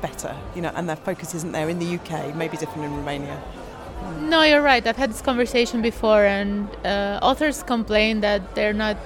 better? 0.00 0.36
You 0.54 0.62
know, 0.62 0.72
and 0.74 0.88
their 0.88 0.96
focus 0.96 1.34
isn't 1.34 1.52
there 1.52 1.68
in 1.68 1.78
the 1.78 1.96
UK. 1.96 2.34
Maybe 2.34 2.56
different 2.56 2.84
in 2.84 2.96
Romania. 2.96 3.42
No, 4.20 4.42
you're 4.42 4.62
right. 4.62 4.86
I've 4.86 4.96
had 4.96 5.10
this 5.10 5.22
conversation 5.22 5.82
before, 5.82 6.24
and 6.24 6.68
uh, 6.84 7.18
authors 7.22 7.62
complain 7.62 8.20
that 8.20 8.54
they're 8.54 8.72
not 8.72 8.96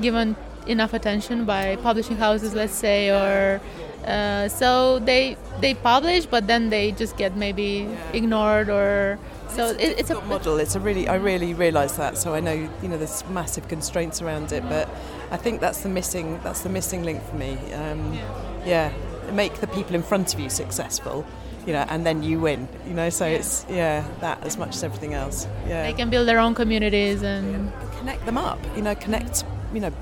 given 0.00 0.36
enough 0.66 0.94
attention 0.94 1.44
by 1.44 1.76
publishing 1.76 2.16
houses, 2.16 2.54
let's 2.54 2.74
say, 2.74 3.10
or 3.10 3.60
uh, 4.06 4.48
so 4.48 4.98
they 5.00 5.36
they 5.60 5.74
publish, 5.74 6.26
but 6.26 6.46
then 6.46 6.70
they 6.70 6.92
just 6.92 7.16
get 7.16 7.36
maybe 7.36 7.88
ignored 8.12 8.68
or 8.68 9.18
So 9.48 9.70
it's, 9.70 9.82
it, 9.82 9.98
it's 10.00 10.10
a 10.10 10.20
model. 10.22 10.58
It's 10.58 10.74
a 10.74 10.80
really, 10.80 11.08
I 11.08 11.16
really 11.16 11.54
realise 11.54 11.92
that. 11.92 12.18
So 12.18 12.34
I 12.34 12.40
know, 12.40 12.52
you 12.52 12.88
know, 12.88 12.98
there's 12.98 13.24
massive 13.30 13.68
constraints 13.68 14.20
around 14.20 14.52
it, 14.52 14.62
but 14.68 14.88
I 15.30 15.36
think 15.36 15.60
that's 15.60 15.80
the 15.82 15.88
missing, 15.88 16.40
that's 16.42 16.62
the 16.62 16.68
missing 16.68 17.04
link 17.04 17.22
for 17.24 17.36
me. 17.36 17.52
Um, 17.72 18.12
yeah. 18.12 18.92
yeah, 18.92 19.32
make 19.32 19.54
the 19.60 19.66
people 19.68 19.94
in 19.94 20.02
front 20.02 20.34
of 20.34 20.40
you 20.40 20.50
successful, 20.50 21.24
you 21.66 21.72
know, 21.72 21.84
and 21.88 22.06
then 22.06 22.22
you 22.22 22.40
win. 22.40 22.68
You 22.86 22.94
know, 22.94 23.10
so 23.10 23.26
yeah. 23.26 23.36
it's 23.36 23.66
yeah, 23.68 24.08
that 24.20 24.42
as 24.44 24.56
much 24.56 24.70
as 24.70 24.84
everything 24.84 25.14
else. 25.14 25.46
Yeah, 25.66 25.82
they 25.82 25.92
can 25.92 26.08
build 26.08 26.28
their 26.28 26.38
own 26.38 26.54
communities 26.54 27.22
and 27.22 27.72
connect 27.98 28.24
them 28.24 28.38
up. 28.38 28.58
You 28.76 28.82
know, 28.82 28.94
connect, 28.94 29.44
you 29.74 29.80
know, 29.80 29.92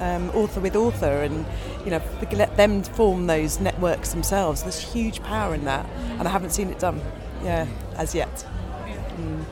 um, 0.00 0.30
author 0.30 0.60
with 0.60 0.74
author, 0.74 1.22
and 1.22 1.44
you 1.84 1.90
know, 1.90 2.02
let 2.32 2.56
them 2.56 2.82
form 2.82 3.26
those 3.26 3.60
networks 3.60 4.12
themselves. 4.12 4.62
There's 4.62 4.80
huge 4.80 5.22
power 5.22 5.54
in 5.54 5.64
that, 5.66 5.86
and 6.18 6.26
I 6.26 6.30
haven't 6.30 6.50
seen 6.50 6.70
it 6.70 6.78
done, 6.78 7.00
yeah, 7.42 7.66
as 7.96 8.14
yet. 8.14 8.46
Mm. 9.16 9.44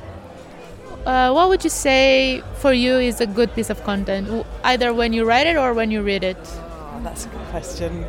Uh, 1.05 1.33
what 1.33 1.49
would 1.49 1.65
you 1.65 1.71
say 1.71 2.43
for 2.59 2.73
you 2.73 2.95
is 2.95 3.21
a 3.21 3.27
good 3.27 3.53
piece 3.55 3.71
of 3.71 3.83
content, 3.83 4.47
either 4.63 4.95
when 4.95 5.13
you 5.13 5.25
write 5.25 5.47
it 5.47 5.57
or 5.57 5.75
when 5.75 5.91
you 5.91 6.01
read 6.01 6.23
it? 6.23 6.39
Oh, 6.41 7.01
that's 7.03 7.27
a 7.27 7.29
good 7.29 7.47
question. 7.49 8.05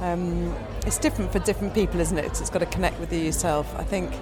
Um, 0.00 0.54
it's 0.86 0.98
different 0.98 1.32
for 1.32 1.38
different 1.40 1.74
people, 1.74 2.00
isn't 2.00 2.18
it? 2.18 2.26
It's 2.26 2.50
got 2.50 2.58
to 2.60 2.66
connect 2.66 3.00
with 3.00 3.12
you 3.12 3.20
yourself. 3.20 3.74
I 3.76 3.84
think 3.84 4.12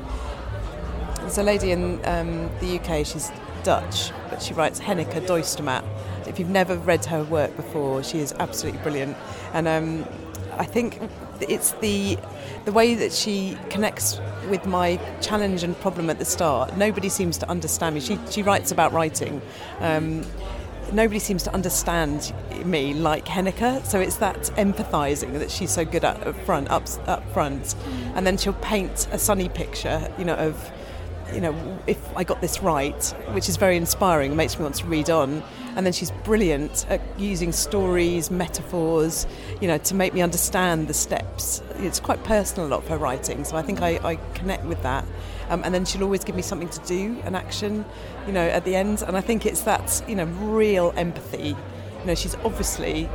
there's 1.21 1.39
a 1.39 1.43
lady 1.43 1.73
in 1.73 2.01
um, 2.07 2.51
the 2.61 2.79
UK. 2.79 3.05
She's 3.07 3.31
Dutch, 3.63 4.11
but 4.29 4.43
she 4.43 4.55
writes 4.55 4.81
Henneke 4.81 5.27
Duistermaat. 5.27 5.85
If 6.27 6.39
you've 6.39 6.51
never 6.51 6.77
read 6.77 7.05
her 7.07 7.25
work 7.25 7.57
before, 7.57 8.03
she 8.03 8.19
is 8.19 8.33
absolutely 8.39 8.81
brilliant. 8.83 9.17
And 9.53 9.69
um, 9.69 10.07
I 10.59 10.65
think 10.65 11.01
it's 11.41 11.73
the 11.73 12.19
the 12.65 12.73
way 12.73 12.95
that 12.95 13.13
she 13.13 13.57
connects 13.71 14.21
with 14.49 14.65
my 14.67 15.01
challenge 15.21 15.63
and 15.63 15.79
problem 15.81 16.11
at 16.11 16.19
the 16.19 16.25
start. 16.25 16.77
Nobody 16.77 17.09
seems 17.09 17.39
to 17.39 17.49
understand 17.49 17.95
me. 17.95 18.01
She 18.01 18.19
she 18.31 18.43
writes 18.43 18.71
about 18.71 18.93
writing. 18.93 19.43
Um, 19.81 20.25
nobody 20.93 21.19
seems 21.19 21.43
to 21.45 21.55
understand 21.55 22.33
me 22.65 22.95
like 22.95 23.27
Henneke. 23.27 23.85
So 23.85 24.01
it's 24.01 24.17
that 24.17 24.37
empathising 24.57 25.39
that 25.39 25.51
she's 25.51 25.71
so 25.71 25.85
good 25.85 26.05
at 26.05 26.27
up 26.27 26.37
front, 26.45 26.71
up, 26.71 26.87
up 27.07 27.29
front, 27.33 27.63
mm. 27.63 28.13
and 28.15 28.27
then 28.27 28.37
she'll 28.37 28.53
paint 28.55 29.09
a 29.11 29.19
sunny 29.19 29.49
picture, 29.49 30.13
you 30.19 30.25
know, 30.25 30.35
of 30.35 30.71
you 31.35 31.41
know, 31.41 31.79
if 31.87 31.99
I 32.17 32.25
got 32.25 32.41
this 32.41 32.61
right, 32.61 33.03
which 33.31 33.49
is 33.49 33.57
very 33.57 33.77
inspiring, 33.77 34.37
makes 34.37 34.59
me 34.59 34.65
want 34.65 34.77
to 34.77 34.87
read 34.87 35.11
on. 35.11 35.43
And 35.77 35.87
then 35.87 35.93
she's 35.93 36.11
brilliant 36.25 36.87
at 36.91 37.01
using 37.19 37.53
stories, 37.53 38.31
metaphors, 38.31 39.27
you 39.61 39.69
know, 39.69 39.79
to 39.79 39.95
make 39.95 40.13
me 40.13 40.21
understand 40.21 40.89
the 40.89 40.95
steps. 40.95 41.63
It's 41.77 42.01
quite 42.01 42.23
personal, 42.25 42.67
a 42.67 42.71
lot 42.71 42.83
of 42.83 42.89
her 42.89 42.99
writing, 42.99 43.45
so 43.45 43.57
I 43.57 43.63
think 43.63 43.81
I, 43.81 43.99
I 44.05 44.17
connect 44.35 44.65
with 44.65 44.83
that. 44.83 45.07
Um, 45.49 45.63
and 45.65 45.75
then 45.75 45.85
she'll 45.85 46.03
always 46.03 46.25
give 46.25 46.35
me 46.35 46.43
something 46.43 46.69
to 46.69 46.81
do, 46.81 47.19
an 47.25 47.35
action, 47.35 47.85
you 48.27 48.33
know, 48.33 48.47
at 48.47 48.65
the 48.65 48.75
end. 48.75 49.03
And 49.03 49.17
I 49.17 49.21
think 49.21 49.47
it's 49.47 49.63
that, 49.63 50.03
you 50.09 50.17
know, 50.17 50.25
real 50.25 50.93
empathy. 50.97 51.57
You 52.01 52.07
know, 52.07 52.15
she's 52.15 52.35
obviously 52.37 53.09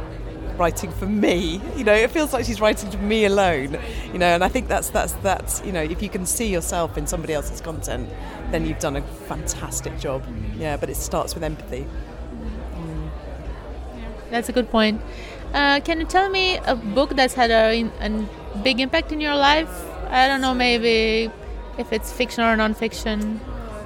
writing 0.58 0.92
for 0.92 1.06
me. 1.06 1.62
You 1.76 1.84
know, 1.84 1.94
it 1.94 2.12
feels 2.12 2.34
like 2.34 2.46
she's 2.46 2.62
writing 2.62 2.90
to 2.92 2.98
me 2.98 3.26
alone. 3.26 3.78
You 4.12 4.20
know, 4.20 4.28
and 4.28 4.44
I 4.44 4.50
think 4.50 4.68
that's 4.68 4.90
that's 4.90 5.14
that's 5.14 5.64
you 5.66 5.72
know, 5.72 5.82
if 5.82 6.02
you 6.02 6.10
can 6.10 6.26
see 6.26 6.48
yourself 6.48 6.98
in 6.98 7.08
somebody 7.08 7.34
else's 7.34 7.62
content, 7.62 8.10
then 8.52 8.66
you've 8.66 8.80
done 8.80 8.96
a 8.96 9.02
fantastic 9.02 10.00
job. 10.00 10.24
Yeah, 10.58 10.78
but 10.78 10.90
it 10.90 10.96
starts 10.96 11.34
with 11.34 11.44
empathy. 11.44 11.86
That's 14.30 14.50
a 14.50 14.52
good 14.52 14.70
point. 14.70 15.02
Uh, 15.54 15.80
can 15.80 16.00
you 16.00 16.06
tell 16.06 16.30
me 16.30 16.58
a 16.58 16.76
book 16.76 17.16
that's 17.16 17.34
had 17.34 17.52
a, 17.52 17.90
a 18.02 18.60
big 18.62 18.80
impact 18.80 19.12
in 19.12 19.22
your 19.22 19.36
life? 19.36 19.70
I 20.10 20.28
don't 20.28 20.42
know, 20.42 20.54
maybe 20.54 21.32
if 21.78 21.94
it's 21.94 22.12
fiction 22.12 22.44
or 22.44 22.56
non-fiction. 22.56 23.40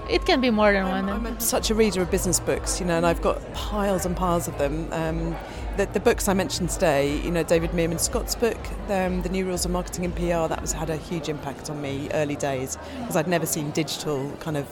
It 0.10 0.25
can 0.25 0.41
be 0.41 0.50
more 0.50 0.74
than 0.74 0.88
one. 0.88 1.10
I'm, 1.10 1.25
I'm 1.25 1.39
such 1.39 1.69
a 1.69 1.75
reader 1.75 2.01
of 2.01 2.12
business 2.12 2.39
books, 2.39 2.79
you 2.79 2.86
know, 2.86 2.98
and 2.98 3.05
I've 3.05 3.21
got 3.21 3.53
piles 3.53 4.05
and 4.05 4.15
piles 4.15 4.48
of 4.48 4.57
them. 4.57 4.91
Um, 4.91 5.36
the, 5.77 5.86
the, 5.86 6.01
books 6.01 6.27
I 6.27 6.33
mentioned 6.33 6.69
today, 6.69 7.17
you 7.21 7.31
know, 7.31 7.43
David 7.43 7.71
Meerman 7.71 8.00
Scott's 8.00 8.36
book, 8.36 8.57
um, 8.89 9.21
The 9.21 9.29
New 9.29 9.45
Rules 9.45 9.63
of 9.63 9.71
Marketing 9.71 10.03
and 10.03 10.13
PR, 10.13 10.50
that 10.50 10.60
was 10.62 10.74
had 10.74 10.89
a 10.89 10.98
huge 10.98 11.29
impact 11.29 11.69
on 11.69 11.81
me 11.81 12.10
early 12.13 12.36
days 12.36 12.77
because 13.00 13.15
I'd 13.15 13.29
never 13.29 13.45
seen 13.45 13.71
digital 13.71 14.29
kind 14.41 14.57
of 14.57 14.67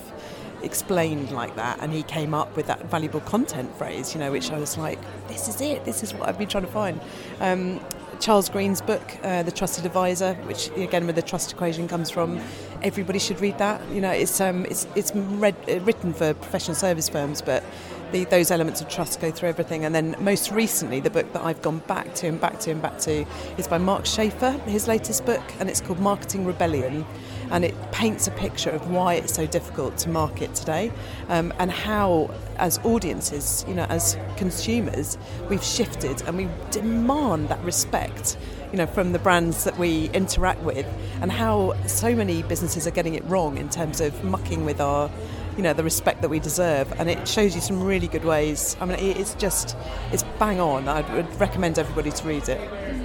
explained 0.61 1.31
like 1.31 1.55
that 1.55 1.79
and 1.81 1.93
he 1.93 2.03
came 2.03 2.33
up 2.33 2.55
with 2.55 2.67
that 2.67 2.85
valuable 2.85 3.21
content 3.21 3.73
phrase 3.77 4.13
you 4.13 4.19
know 4.19 4.31
which 4.31 4.51
I 4.51 4.59
was 4.59 4.77
like 4.77 4.99
this 5.27 5.47
is 5.47 5.61
it 5.61 5.85
this 5.85 6.03
is 6.03 6.13
what 6.13 6.27
I've 6.27 6.37
been 6.37 6.49
trying 6.49 6.65
to 6.65 6.71
find 6.71 6.99
um, 7.39 7.79
Charles 8.19 8.49
Green's 8.49 8.81
book 8.81 9.01
uh, 9.23 9.43
The 9.43 9.51
Trusted 9.51 9.85
Advisor 9.85 10.33
which 10.45 10.69
again 10.71 11.05
where 11.05 11.13
the 11.13 11.21
trust 11.21 11.51
equation 11.51 11.87
comes 11.87 12.09
from 12.09 12.41
everybody 12.81 13.19
should 13.19 13.39
read 13.41 13.57
that 13.57 13.81
you 13.89 14.01
know 14.01 14.11
it's 14.11 14.39
um, 14.41 14.65
it's 14.65 14.87
it's 14.95 15.11
read, 15.13 15.55
written 15.85 16.13
for 16.13 16.33
professional 16.33 16.75
service 16.75 17.09
firms 17.09 17.41
but 17.41 17.63
the, 18.11 18.25
those 18.25 18.51
elements 18.51 18.81
of 18.81 18.89
trust 18.89 19.19
go 19.19 19.31
through 19.31 19.49
everything. 19.49 19.85
And 19.85 19.93
then 19.93 20.15
most 20.19 20.51
recently, 20.51 20.99
the 20.99 21.09
book 21.09 21.31
that 21.33 21.43
I've 21.43 21.61
gone 21.61 21.79
back 21.79 22.13
to 22.15 22.27
and 22.27 22.39
back 22.39 22.59
to 22.61 22.71
and 22.71 22.81
back 22.81 22.97
to 22.99 23.25
is 23.57 23.67
by 23.67 23.77
Mark 23.77 24.05
Schaefer, 24.05 24.51
his 24.65 24.87
latest 24.87 25.25
book, 25.25 25.43
and 25.59 25.69
it's 25.69 25.81
called 25.81 25.99
Marketing 25.99 26.45
Rebellion. 26.45 27.05
And 27.51 27.65
it 27.65 27.73
paints 27.91 28.27
a 28.27 28.31
picture 28.31 28.69
of 28.69 28.91
why 28.91 29.15
it's 29.15 29.33
so 29.33 29.47
difficult 29.47 29.97
to 29.99 30.09
market 30.09 30.53
today 30.53 30.91
um, 31.29 31.51
and 31.57 31.71
how, 31.71 32.29
as 32.57 32.77
audiences, 32.79 33.65
you 33.67 33.73
know, 33.73 33.85
as 33.89 34.17
consumers, 34.37 35.17
we've 35.49 35.63
shifted 35.63 36.21
and 36.27 36.37
we 36.37 36.47
demand 36.69 37.49
that 37.49 37.63
respect 37.63 38.37
you 38.71 38.77
know, 38.77 38.87
from 38.87 39.11
the 39.11 39.19
brands 39.19 39.63
that 39.63 39.77
we 39.77 40.09
interact 40.09 40.61
with, 40.61 40.85
and 41.21 41.31
how 41.31 41.75
so 41.87 42.15
many 42.15 42.43
businesses 42.43 42.85
are 42.87 42.91
getting 42.91 43.15
it 43.15 43.23
wrong 43.25 43.57
in 43.57 43.69
terms 43.69 44.01
of 44.01 44.23
mucking 44.23 44.65
with 44.65 44.79
our 44.79 45.09
you 45.57 45.63
know 45.63 45.73
the 45.73 45.83
respect 45.83 46.21
that 46.21 46.29
we 46.29 46.39
deserve 46.39 46.89
and 47.01 47.09
it 47.09 47.27
shows 47.27 47.53
you 47.53 47.59
some 47.59 47.83
really 47.83 48.07
good 48.07 48.23
ways 48.23 48.77
i 48.79 48.85
mean 48.85 48.97
it's 48.97 49.33
just 49.33 49.75
it's 50.13 50.23
bang 50.39 50.57
on 50.57 50.87
i 50.87 51.01
would 51.15 51.39
recommend 51.39 51.77
everybody 51.77 52.11
to 52.11 52.25
read 52.25 52.47
it 52.47 52.61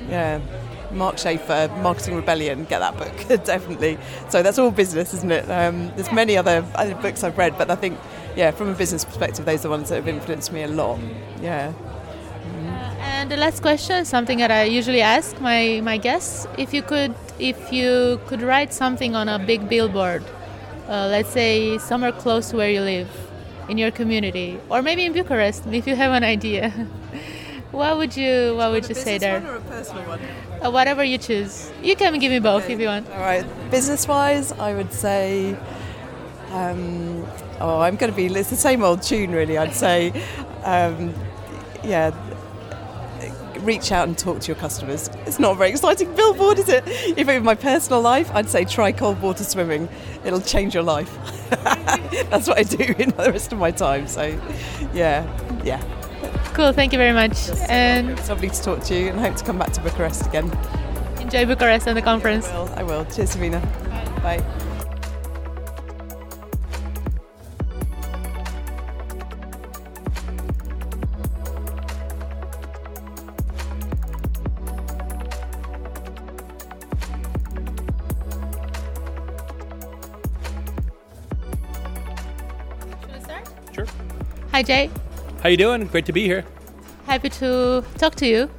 yeah 0.08 0.40
Mark 0.92 1.18
Schaefer, 1.18 1.68
Marketing 1.82 2.14
Rebellion, 2.14 2.64
get 2.64 2.78
that 2.78 2.96
book, 2.96 3.44
definitely. 3.44 3.98
So 4.28 4.42
that's 4.42 4.58
all 4.58 4.70
business, 4.70 5.12
isn't 5.12 5.32
it? 5.32 5.50
Um, 5.50 5.88
there's 5.96 6.12
many 6.12 6.36
other, 6.36 6.64
other 6.74 6.94
books 6.94 7.24
I've 7.24 7.36
read, 7.36 7.58
but 7.58 7.70
I 7.70 7.74
think, 7.74 7.98
yeah, 8.36 8.52
from 8.52 8.68
a 8.68 8.74
business 8.74 9.04
perspective, 9.04 9.44
those 9.44 9.60
are 9.60 9.62
the 9.62 9.70
ones 9.70 9.88
that 9.88 9.96
have 9.96 10.08
influenced 10.08 10.52
me 10.52 10.62
a 10.62 10.68
lot. 10.68 11.00
Yeah. 11.42 11.72
And 13.24 13.30
the 13.30 13.38
last 13.38 13.62
question, 13.62 14.04
something 14.04 14.36
that 14.36 14.50
I 14.50 14.64
usually 14.64 15.00
ask 15.00 15.40
my, 15.40 15.80
my 15.82 15.96
guests, 15.96 16.46
if 16.58 16.74
you 16.74 16.82
could 16.82 17.14
if 17.38 17.72
you 17.72 18.20
could 18.26 18.42
write 18.42 18.74
something 18.74 19.16
on 19.16 19.30
a 19.30 19.38
big 19.38 19.66
billboard, 19.66 20.22
uh, 20.90 21.06
let's 21.06 21.30
say 21.30 21.78
somewhere 21.78 22.12
close 22.12 22.50
to 22.50 22.58
where 22.58 22.68
you 22.68 22.82
live 22.82 23.08
in 23.70 23.78
your 23.78 23.90
community 23.90 24.60
or 24.68 24.82
maybe 24.82 25.06
in 25.06 25.14
bucharest 25.14 25.66
if 25.72 25.86
you 25.86 25.96
have 25.96 26.12
an 26.12 26.22
idea 26.22 26.68
what 27.70 27.96
would 27.96 28.14
you 28.14 28.56
what 28.56 28.70
would 28.72 28.86
you 28.90 28.94
say 28.94 29.16
there? 29.16 29.40
One 29.40 29.52
or 29.52 29.56
a 29.56 29.60
personal 29.60 30.02
one? 30.02 30.20
Uh, 30.62 30.70
whatever 30.70 31.02
you 31.02 31.16
choose. 31.16 31.72
You 31.82 31.96
can 31.96 32.18
give 32.18 32.30
me 32.30 32.40
both 32.40 32.64
okay. 32.64 32.74
if 32.74 32.78
you 32.78 32.88
want. 32.88 33.10
All 33.10 33.20
right. 33.20 33.46
Business 33.70 34.06
wise 34.06 34.52
i 34.52 34.74
would 34.74 34.92
say 34.92 35.56
um, 36.50 37.26
oh 37.58 37.80
i'm 37.80 37.96
going 37.96 38.12
to 38.12 38.16
be 38.16 38.26
it's 38.26 38.50
the 38.50 38.56
same 38.68 38.84
old 38.84 39.00
tune 39.00 39.30
really 39.30 39.56
i'd 39.56 39.72
say. 39.72 40.12
Um, 40.64 41.12
yeah 41.84 42.10
reach 43.64 43.92
out 43.92 44.06
and 44.08 44.16
talk 44.16 44.40
to 44.40 44.46
your 44.48 44.56
customers. 44.56 45.10
It's 45.26 45.38
not 45.38 45.52
a 45.52 45.54
very 45.54 45.70
exciting 45.70 46.14
billboard, 46.14 46.58
is 46.58 46.68
it? 46.68 46.84
If 46.86 47.18
it 47.18 47.26
were 47.26 47.40
my 47.40 47.54
personal 47.54 48.00
life, 48.00 48.30
I'd 48.34 48.48
say 48.48 48.64
try 48.64 48.92
cold 48.92 49.20
water 49.20 49.44
swimming. 49.44 49.88
It'll 50.24 50.40
change 50.40 50.74
your 50.74 50.82
life. 50.82 51.12
That's 52.30 52.46
what 52.48 52.58
I 52.58 52.62
do 52.62 52.94
in 52.98 53.10
the 53.10 53.30
rest 53.32 53.52
of 53.52 53.58
my 53.58 53.70
time. 53.70 54.06
So, 54.06 54.38
yeah, 54.92 55.26
yeah. 55.64 55.82
Cool. 56.54 56.72
Thank 56.72 56.92
you 56.92 56.98
very 56.98 57.12
much. 57.12 57.50
and 57.68 58.10
it's 58.10 58.28
lovely 58.28 58.50
to 58.50 58.62
talk 58.62 58.82
to 58.84 58.94
you, 58.94 59.08
and 59.08 59.18
hope 59.18 59.36
to 59.36 59.44
come 59.44 59.58
back 59.58 59.72
to 59.72 59.80
Bucharest 59.80 60.26
again. 60.26 60.50
Enjoy 61.20 61.46
Bucharest 61.46 61.86
and 61.88 61.96
the 61.96 62.02
conference. 62.02 62.46
I 62.48 62.58
will. 62.58 62.68
I 62.76 62.82
will. 62.82 63.04
Cheers, 63.06 63.30
Sabina. 63.30 63.60
Bye. 64.22 64.38
Bye. 64.38 64.63
Jay. 84.64 84.90
How 85.42 85.50
you 85.50 85.56
doing? 85.56 85.86
Great 85.86 86.06
to 86.06 86.12
be 86.12 86.24
here. 86.24 86.44
Happy 87.06 87.28
to 87.28 87.84
talk 87.98 88.14
to 88.16 88.26
you. 88.26 88.50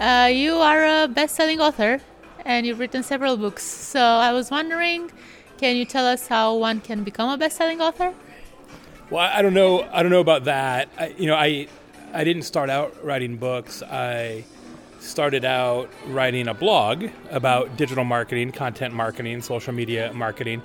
Uh, 0.00 0.28
you 0.32 0.54
are 0.54 1.04
a 1.04 1.08
best-selling 1.08 1.60
author, 1.60 2.00
and 2.44 2.66
you've 2.66 2.80
written 2.80 3.04
several 3.04 3.36
books. 3.36 3.62
So 3.62 4.00
I 4.00 4.32
was 4.32 4.50
wondering, 4.50 5.12
can 5.58 5.76
you 5.76 5.84
tell 5.84 6.06
us 6.06 6.26
how 6.26 6.56
one 6.56 6.80
can 6.80 7.04
become 7.04 7.30
a 7.30 7.38
best-selling 7.38 7.80
author? 7.80 8.12
Well, 9.10 9.30
I 9.32 9.42
don't 9.42 9.54
know. 9.54 9.88
I 9.92 10.02
don't 10.02 10.10
know 10.10 10.20
about 10.20 10.44
that. 10.44 10.88
I, 10.98 11.14
you 11.16 11.26
know, 11.26 11.36
I 11.36 11.68
I 12.12 12.24
didn't 12.24 12.42
start 12.42 12.68
out 12.68 13.04
writing 13.04 13.36
books. 13.36 13.82
I 13.82 14.44
started 14.98 15.44
out 15.44 15.88
writing 16.06 16.48
a 16.48 16.54
blog 16.54 17.04
about 17.30 17.76
digital 17.76 18.04
marketing, 18.04 18.50
content 18.50 18.92
marketing, 18.92 19.40
social 19.42 19.72
media 19.72 20.12
marketing, 20.12 20.62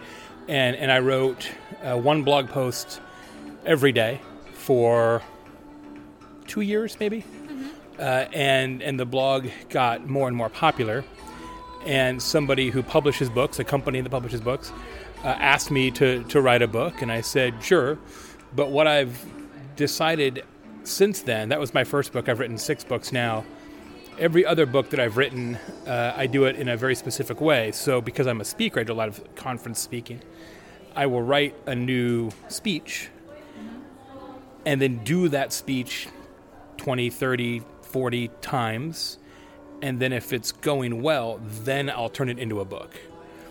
and 0.47 0.75
and 0.75 0.91
I 0.91 0.99
wrote 0.99 1.47
uh, 1.83 1.95
one 1.97 2.23
blog 2.23 2.49
post 2.49 3.01
every 3.65 3.91
day 3.91 4.19
for 4.59 5.23
two 6.47 6.61
years, 6.61 6.97
maybe. 6.99 7.23
Uh, 7.97 8.25
and 8.33 8.81
and 8.81 8.99
the 8.99 9.05
blog 9.05 9.47
got 9.69 10.07
more 10.07 10.27
and 10.27 10.35
more 10.35 10.49
popular. 10.49 11.03
And 11.85 12.21
somebody 12.21 12.69
who 12.69 12.83
publishes 12.83 13.29
books, 13.29 13.59
a 13.59 13.63
company 13.63 14.01
that 14.01 14.09
publishes 14.09 14.41
books, 14.41 14.71
uh, 15.23 15.27
asked 15.27 15.71
me 15.71 15.91
to 15.91 16.23
to 16.25 16.41
write 16.41 16.61
a 16.61 16.67
book, 16.67 17.01
and 17.01 17.11
I 17.11 17.21
said 17.21 17.63
sure. 17.63 17.97
But 18.55 18.69
what 18.69 18.87
I've 18.87 19.25
decided 19.75 20.43
since 20.83 21.21
then, 21.21 21.49
that 21.49 21.59
was 21.59 21.73
my 21.73 21.83
first 21.83 22.11
book. 22.11 22.29
I've 22.29 22.39
written 22.39 22.57
six 22.57 22.83
books 22.83 23.11
now. 23.11 23.45
Every 24.17 24.45
other 24.45 24.65
book 24.65 24.89
that 24.89 24.99
I've 24.99 25.15
written, 25.15 25.57
uh, 25.87 26.13
I 26.15 26.27
do 26.27 26.43
it 26.43 26.57
in 26.57 26.67
a 26.67 26.75
very 26.75 26.95
specific 26.95 27.39
way. 27.39 27.71
So 27.71 28.01
because 28.01 28.27
I'm 28.27 28.41
a 28.41 28.45
speaker, 28.45 28.81
I 28.81 28.83
do 28.83 28.91
a 28.91 28.95
lot 28.95 29.07
of 29.07 29.35
conference 29.35 29.79
speaking. 29.79 30.21
I 30.95 31.05
will 31.05 31.21
write 31.21 31.55
a 31.65 31.75
new 31.75 32.31
speech 32.49 33.09
and 34.65 34.81
then 34.81 35.03
do 35.03 35.29
that 35.29 35.53
speech 35.53 36.07
20, 36.77 37.09
30, 37.09 37.61
40 37.81 38.27
times. 38.41 39.17
And 39.81 39.99
then 39.99 40.13
if 40.13 40.33
it's 40.33 40.51
going 40.51 41.01
well, 41.01 41.39
then 41.63 41.89
I'll 41.89 42.09
turn 42.09 42.29
it 42.29 42.39
into 42.39 42.59
a 42.59 42.65
book. 42.65 42.99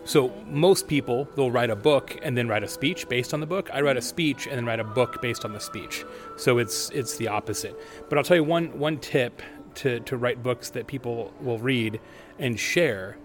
So 0.04 0.32
most 0.46 0.88
people 0.88 1.28
they'll 1.36 1.50
write 1.50 1.68
a 1.68 1.76
book 1.76 2.18
and 2.22 2.36
then 2.36 2.48
write 2.48 2.62
a 2.62 2.68
speech 2.68 3.08
based 3.10 3.34
on 3.34 3.40
the 3.40 3.46
book. 3.46 3.68
I 3.74 3.82
write 3.82 3.98
a 3.98 4.02
speech 4.02 4.46
and 4.46 4.56
then 4.56 4.64
write 4.64 4.80
a 4.80 4.84
book 4.84 5.20
based 5.20 5.44
on 5.44 5.52
the 5.52 5.60
speech. 5.60 6.02
So 6.38 6.56
it's 6.56 6.88
it's 6.90 7.18
the 7.18 7.28
opposite. 7.28 7.78
But 8.08 8.16
I'll 8.16 8.24
tell 8.24 8.38
you 8.38 8.44
one 8.44 8.78
one 8.78 8.96
tip 8.98 9.42
to, 9.76 10.00
to 10.00 10.16
write 10.16 10.42
books 10.42 10.70
that 10.70 10.86
people 10.86 11.32
will 11.42 11.58
read 11.58 12.00
and 12.38 12.58
share 12.58 13.18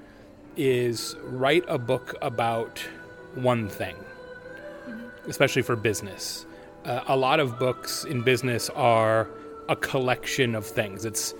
is 0.57 1.15
write 1.23 1.63
a 1.67 1.77
book 1.77 2.15
about 2.21 2.79
one 3.35 3.69
thing, 3.69 3.95
mm-hmm. 3.95 5.29
especially 5.29 5.61
for 5.61 5.75
business. 5.77 6.45
Uh, 6.85 7.03
a 7.07 7.15
lot 7.15 7.39
of 7.39 7.57
books 7.57 8.03
in 8.03 8.21
business 8.21 8.69
are 8.71 9.29
a 9.69 9.75
collection 9.75 10.53
of 10.53 10.65
things. 10.65 11.05
It's 11.05 11.33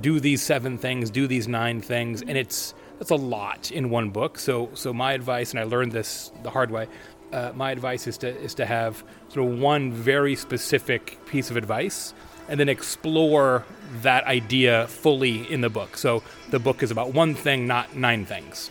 do 0.00 0.20
these 0.20 0.42
seven 0.42 0.78
things, 0.78 1.10
do 1.10 1.26
these 1.26 1.46
nine 1.46 1.80
things, 1.80 2.22
and 2.22 2.36
it's 2.36 2.74
that's 2.98 3.10
a 3.10 3.16
lot 3.16 3.70
in 3.70 3.90
one 3.90 4.08
book. 4.10 4.38
So, 4.38 4.70
so 4.72 4.92
my 4.94 5.12
advice, 5.12 5.50
and 5.50 5.60
I 5.60 5.64
learned 5.64 5.92
this 5.92 6.32
the 6.42 6.50
hard 6.50 6.70
way. 6.70 6.88
Uh, 7.32 7.52
my 7.54 7.72
advice 7.72 8.06
is 8.06 8.16
to 8.18 8.28
is 8.28 8.54
to 8.54 8.64
have 8.64 9.04
sort 9.28 9.46
of 9.46 9.58
one 9.58 9.92
very 9.92 10.34
specific 10.34 11.18
piece 11.26 11.50
of 11.50 11.56
advice, 11.56 12.14
and 12.48 12.58
then 12.58 12.68
explore 12.68 13.66
that 14.02 14.24
idea 14.24 14.86
fully 14.86 15.50
in 15.52 15.60
the 15.60 15.68
book. 15.68 15.98
So 15.98 16.22
the 16.50 16.58
book 16.58 16.82
is 16.82 16.90
about 16.90 17.12
one 17.12 17.34
thing, 17.34 17.66
not 17.66 17.94
nine 17.96 18.24
things. 18.24 18.70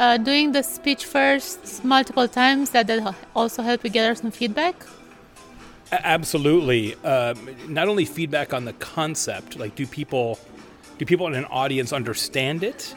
Uh, 0.00 0.16
doing 0.16 0.52
the 0.52 0.62
speech 0.62 1.04
first 1.04 1.84
multiple 1.84 2.26
times 2.26 2.70
that 2.70 2.86
that 2.86 3.14
also 3.36 3.62
help 3.62 3.84
you 3.84 3.90
gather 3.90 4.14
some 4.14 4.30
feedback. 4.30 4.74
Absolutely. 5.92 6.94
Um, 7.04 7.50
not 7.68 7.86
only 7.86 8.06
feedback 8.06 8.54
on 8.54 8.64
the 8.64 8.72
concept, 8.72 9.58
like 9.58 9.74
do 9.74 9.86
people 9.86 10.38
do 10.96 11.04
people 11.04 11.26
in 11.26 11.34
an 11.34 11.44
audience 11.50 11.92
understand 11.92 12.62
it? 12.62 12.94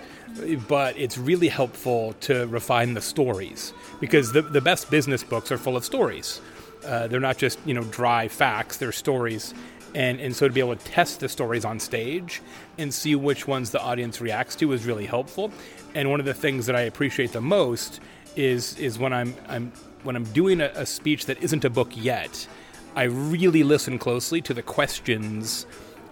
But 0.69 0.97
it's 0.97 1.17
really 1.17 1.49
helpful 1.49 2.13
to 2.21 2.47
refine 2.47 2.93
the 2.93 3.01
stories 3.01 3.73
because 3.99 4.31
the, 4.31 4.41
the 4.41 4.61
best 4.61 4.89
business 4.89 5.25
books 5.25 5.51
are 5.51 5.57
full 5.57 5.75
of 5.75 5.83
stories. 5.83 6.39
Uh, 6.85 7.07
they're 7.07 7.19
not 7.19 7.37
just 7.37 7.59
you 7.65 7.73
know 7.73 7.83
dry 7.83 8.29
facts; 8.29 8.77
they're 8.77 8.93
stories, 8.93 9.53
and 9.93 10.21
and 10.21 10.33
so 10.33 10.47
to 10.47 10.53
be 10.53 10.61
able 10.61 10.77
to 10.77 10.85
test 10.85 11.19
the 11.19 11.27
stories 11.27 11.65
on 11.65 11.81
stage 11.81 12.41
and 12.77 12.93
see 12.93 13.13
which 13.13 13.45
ones 13.45 13.71
the 13.71 13.81
audience 13.81 14.21
reacts 14.21 14.55
to 14.55 14.71
is 14.71 14.85
really 14.85 15.05
helpful. 15.05 15.51
And 15.95 16.09
one 16.09 16.19
of 16.19 16.25
the 16.25 16.33
things 16.33 16.65
that 16.65 16.75
I 16.75 16.81
appreciate 16.81 17.31
the 17.31 17.41
most 17.41 17.99
is 18.35 18.77
is 18.79 18.97
when 18.97 19.13
I'm 19.13 19.35
I'm 19.47 19.71
when 20.03 20.15
I'm 20.15 20.25
doing 20.25 20.61
a, 20.61 20.71
a 20.75 20.85
speech 20.85 21.25
that 21.27 21.41
isn't 21.41 21.63
a 21.65 21.69
book 21.69 21.91
yet. 21.95 22.47
I 22.95 23.03
really 23.03 23.63
listen 23.63 23.97
closely 23.97 24.41
to 24.41 24.53
the 24.53 24.61
questions 24.61 25.65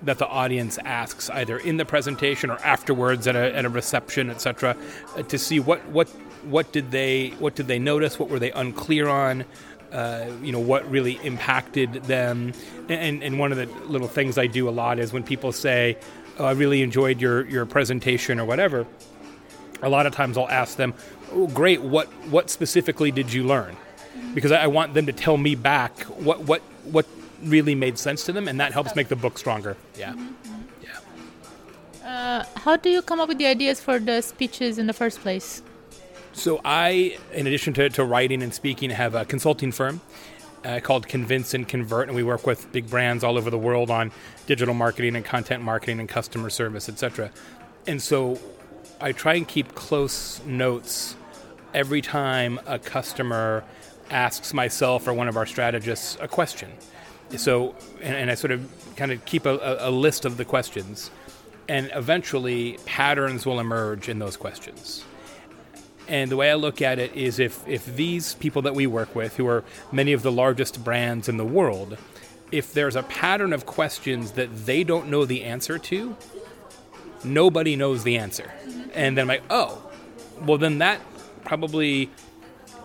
that 0.03 0.17
the 0.17 0.27
audience 0.27 0.79
asks 0.79 1.29
either 1.29 1.57
in 1.57 1.77
the 1.77 1.85
presentation 1.85 2.49
or 2.49 2.57
afterwards 2.59 3.27
at 3.27 3.35
a, 3.35 3.55
at 3.55 3.65
a 3.65 3.69
reception, 3.69 4.29
etc., 4.29 4.75
uh, 5.15 5.21
to 5.23 5.37
see 5.37 5.59
what, 5.59 5.85
what, 5.89 6.09
what, 6.43 6.71
did 6.71 6.89
they, 6.91 7.29
what 7.39 7.55
did 7.55 7.67
they 7.67 7.77
notice, 7.77 8.17
what 8.17 8.29
were 8.29 8.39
they 8.39 8.51
unclear 8.51 9.07
on, 9.07 9.45
uh, 9.91 10.25
you 10.41 10.51
know, 10.51 10.59
what 10.59 10.89
really 10.89 11.19
impacted 11.23 11.93
them. 12.05 12.53
And, 12.89 13.21
and 13.21 13.37
one 13.37 13.51
of 13.51 13.57
the 13.57 13.67
little 13.87 14.07
things 14.07 14.37
I 14.37 14.47
do 14.47 14.67
a 14.67 14.71
lot 14.71 14.97
is 14.99 15.13
when 15.13 15.23
people 15.23 15.51
say, 15.51 15.97
oh, 16.39 16.45
I 16.45 16.53
really 16.53 16.81
enjoyed 16.81 17.21
your, 17.21 17.47
your 17.47 17.65
presentation 17.65 18.39
or 18.39 18.45
whatever, 18.45 18.87
a 19.81 19.89
lot 19.89 20.05
of 20.05 20.13
times 20.13 20.37
I'll 20.37 20.49
ask 20.49 20.77
them, 20.77 20.93
oh, 21.31 21.47
great, 21.47 21.81
what, 21.81 22.07
what 22.29 22.49
specifically 22.49 23.11
did 23.11 23.31
you 23.31 23.43
learn? 23.43 23.75
Because 24.33 24.51
I 24.51 24.67
want 24.67 24.93
them 24.93 25.05
to 25.07 25.13
tell 25.13 25.37
me 25.37 25.55
back 25.55 26.03
what, 26.03 26.41
what, 26.41 26.61
what 26.85 27.05
really 27.43 27.75
made 27.75 27.97
sense 27.97 28.25
to 28.25 28.31
them, 28.31 28.47
and 28.47 28.59
that 28.59 28.71
helps 28.73 28.95
make 28.95 29.07
the 29.07 29.15
book 29.15 29.37
stronger. 29.37 29.75
Yeah. 29.97 30.13
Yeah. 30.81 32.07
Uh, 32.07 32.45
how 32.55 32.77
do 32.77 32.89
you 32.89 33.01
come 33.01 33.19
up 33.19 33.27
with 33.27 33.37
the 33.37 33.47
ideas 33.47 33.81
for 33.81 33.99
the 33.99 34.21
speeches 34.21 34.77
in 34.77 34.87
the 34.87 34.93
first 34.93 35.19
place? 35.19 35.61
So, 36.33 36.61
I, 36.63 37.17
in 37.33 37.45
addition 37.45 37.73
to, 37.73 37.89
to 37.89 38.05
writing 38.05 38.41
and 38.41 38.53
speaking, 38.53 38.89
have 38.89 39.15
a 39.15 39.25
consulting 39.25 39.71
firm 39.71 39.99
uh, 40.63 40.79
called 40.81 41.07
Convince 41.07 41.53
and 41.53 41.67
Convert, 41.67 42.07
and 42.07 42.15
we 42.15 42.23
work 42.23 42.47
with 42.47 42.71
big 42.71 42.89
brands 42.89 43.23
all 43.23 43.37
over 43.37 43.49
the 43.49 43.57
world 43.57 43.91
on 43.91 44.11
digital 44.45 44.73
marketing 44.73 45.15
and 45.15 45.25
content 45.25 45.61
marketing 45.61 45.99
and 45.99 46.07
customer 46.07 46.49
service, 46.49 46.87
etc. 46.87 47.31
And 47.87 48.01
so, 48.01 48.39
I 49.01 49.11
try 49.11 49.33
and 49.33 49.47
keep 49.47 49.75
close 49.75 50.41
notes 50.45 51.15
every 51.73 52.01
time 52.01 52.59
a 52.65 52.79
customer 52.79 53.63
asks 54.09 54.53
myself 54.53 55.07
or 55.07 55.13
one 55.13 55.27
of 55.27 55.37
our 55.37 55.45
strategists 55.45 56.17
a 56.19 56.27
question 56.27 56.69
so 57.37 57.75
and, 58.01 58.15
and, 58.15 58.31
I 58.31 58.35
sort 58.35 58.51
of 58.51 58.95
kind 58.95 59.11
of 59.11 59.23
keep 59.25 59.45
a, 59.45 59.77
a, 59.79 59.91
list 59.91 60.25
of 60.25 60.37
the 60.37 60.45
questions, 60.45 61.11
and 61.67 61.91
eventually 61.93 62.77
patterns 62.85 63.45
will 63.45 63.59
emerge 63.59 64.09
in 64.09 64.19
those 64.19 64.37
questions. 64.37 65.03
And 66.07 66.29
the 66.29 66.35
way 66.35 66.51
I 66.51 66.55
look 66.55 66.81
at 66.81 66.99
it 66.99 67.15
is 67.15 67.39
if 67.39 67.65
if 67.67 67.85
these 67.95 68.35
people 68.35 68.61
that 68.63 68.75
we 68.75 68.87
work 68.87 69.15
with, 69.15 69.37
who 69.37 69.47
are 69.47 69.63
many 69.91 70.13
of 70.13 70.23
the 70.23 70.31
largest 70.31 70.83
brands 70.83 71.29
in 71.29 71.37
the 71.37 71.45
world, 71.45 71.97
if 72.51 72.73
there's 72.73 72.95
a 72.95 73.03
pattern 73.03 73.53
of 73.53 73.65
questions 73.65 74.31
that 74.31 74.65
they 74.65 74.83
don't 74.83 75.07
know 75.07 75.25
the 75.25 75.43
answer 75.43 75.77
to, 75.77 76.15
nobody 77.23 77.75
knows 77.75 78.03
the 78.03 78.17
answer. 78.17 78.51
And 78.93 79.17
then 79.17 79.23
I'm 79.23 79.27
like, 79.27 79.43
oh, 79.49 79.81
well 80.41 80.57
then 80.57 80.79
that 80.79 80.99
probably 81.43 82.09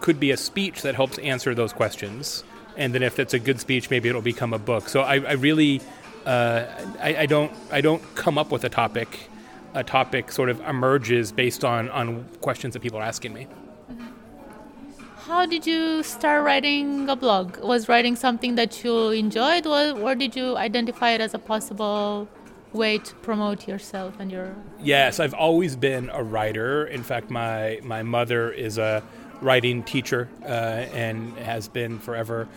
could 0.00 0.20
be 0.20 0.30
a 0.30 0.36
speech 0.36 0.82
that 0.82 0.94
helps 0.94 1.18
answer 1.18 1.54
those 1.54 1.72
questions 1.72 2.44
and 2.76 2.94
then 2.94 3.02
if 3.02 3.18
it's 3.18 3.34
a 3.34 3.38
good 3.38 3.58
speech, 3.58 3.90
maybe 3.90 4.08
it'll 4.08 4.22
become 4.22 4.52
a 4.52 4.58
book. 4.58 4.88
So 4.88 5.00
I, 5.00 5.14
I 5.14 5.32
really, 5.32 5.80
uh, 6.24 6.66
I, 7.00 7.16
I, 7.16 7.26
don't, 7.26 7.52
I 7.72 7.80
don't 7.80 8.02
come 8.14 8.38
up 8.38 8.52
with 8.52 8.64
a 8.64 8.68
topic. 8.68 9.30
A 9.74 9.84
topic 9.84 10.32
sort 10.32 10.48
of 10.48 10.58
emerges 10.60 11.32
based 11.32 11.62
on 11.62 11.90
on 11.90 12.24
questions 12.40 12.72
that 12.72 12.80
people 12.80 12.98
are 12.98 13.02
asking 13.02 13.34
me. 13.34 13.46
How 15.26 15.44
did 15.44 15.66
you 15.66 16.02
start 16.02 16.44
writing 16.44 17.10
a 17.10 17.16
blog? 17.16 17.58
Was 17.58 17.86
writing 17.86 18.16
something 18.16 18.54
that 18.54 18.82
you 18.82 19.10
enjoyed, 19.10 19.66
or, 19.66 20.00
or 20.00 20.14
did 20.14 20.34
you 20.34 20.56
identify 20.56 21.10
it 21.10 21.20
as 21.20 21.34
a 21.34 21.38
possible 21.38 22.26
way 22.72 22.98
to 22.98 23.14
promote 23.16 23.68
yourself 23.68 24.14
and 24.18 24.30
your? 24.30 24.54
Yes, 24.80 25.20
I've 25.20 25.34
always 25.34 25.76
been 25.76 26.10
a 26.10 26.22
writer. 26.22 26.86
In 26.86 27.02
fact, 27.02 27.30
my 27.30 27.80
my 27.82 28.02
mother 28.02 28.50
is 28.50 28.78
a 28.78 29.02
writing 29.40 29.82
teacher 29.82 30.28
uh, 30.42 30.46
and 30.46 31.36
has 31.38 31.68
been 31.68 31.98
forever. 31.98 32.48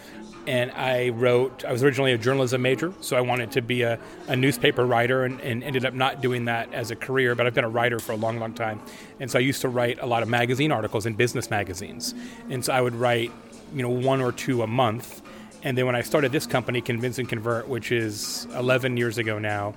And 0.48 0.72
I 0.72 1.10
wrote, 1.10 1.64
I 1.66 1.72
was 1.72 1.84
originally 1.84 2.14
a 2.14 2.18
journalism 2.18 2.62
major, 2.62 2.94
so 3.02 3.16
I 3.16 3.22
wanted 3.22 3.52
to 3.52 3.62
be 3.62 3.84
a, 3.84 4.00
a 4.28 4.36
newspaper 4.36 4.86
writer 4.86 5.24
and, 5.24 5.40
and, 5.42 5.64
ended 5.64 5.86
up 5.86 5.94
not 5.94 6.22
doing 6.22 6.46
that 6.46 6.74
as 6.74 6.90
a 6.92 6.96
career, 6.96 7.36
but 7.36 7.46
I've 7.46 7.54
been 7.54 7.66
a 7.66 7.70
writer 7.70 8.00
for 8.00 8.14
a 8.14 8.16
long, 8.16 8.40
long 8.40 8.54
time. 8.54 8.82
And 9.20 9.30
so 9.30 9.38
I 9.38 9.42
used 9.42 9.62
to 9.62 9.70
write 9.70 10.00
a 10.02 10.06
lot 10.06 10.24
of 10.24 10.30
magazine 10.30 10.72
articles 10.72 11.06
in 11.06 11.14
business 11.14 11.52
magazines. 11.52 12.16
And 12.50 12.64
so 12.66 12.74
I 12.74 12.82
would 12.82 12.96
write, 12.96 13.32
you 13.76 13.84
know, 13.84 13.90
one 13.90 14.22
or 14.22 14.32
two 14.32 14.64
a 14.64 14.68
month. 14.68 15.22
And 15.62 15.78
then 15.78 15.86
when 15.86 15.96
I 15.96 16.02
started 16.02 16.32
this 16.32 16.48
company, 16.48 16.82
Convince 16.82 17.20
and 17.20 17.28
Convert, 17.28 17.68
which 17.68 17.92
is 17.92 18.48
11 18.56 18.98
years 18.98 19.18
ago 19.18 19.38
now, 19.40 19.76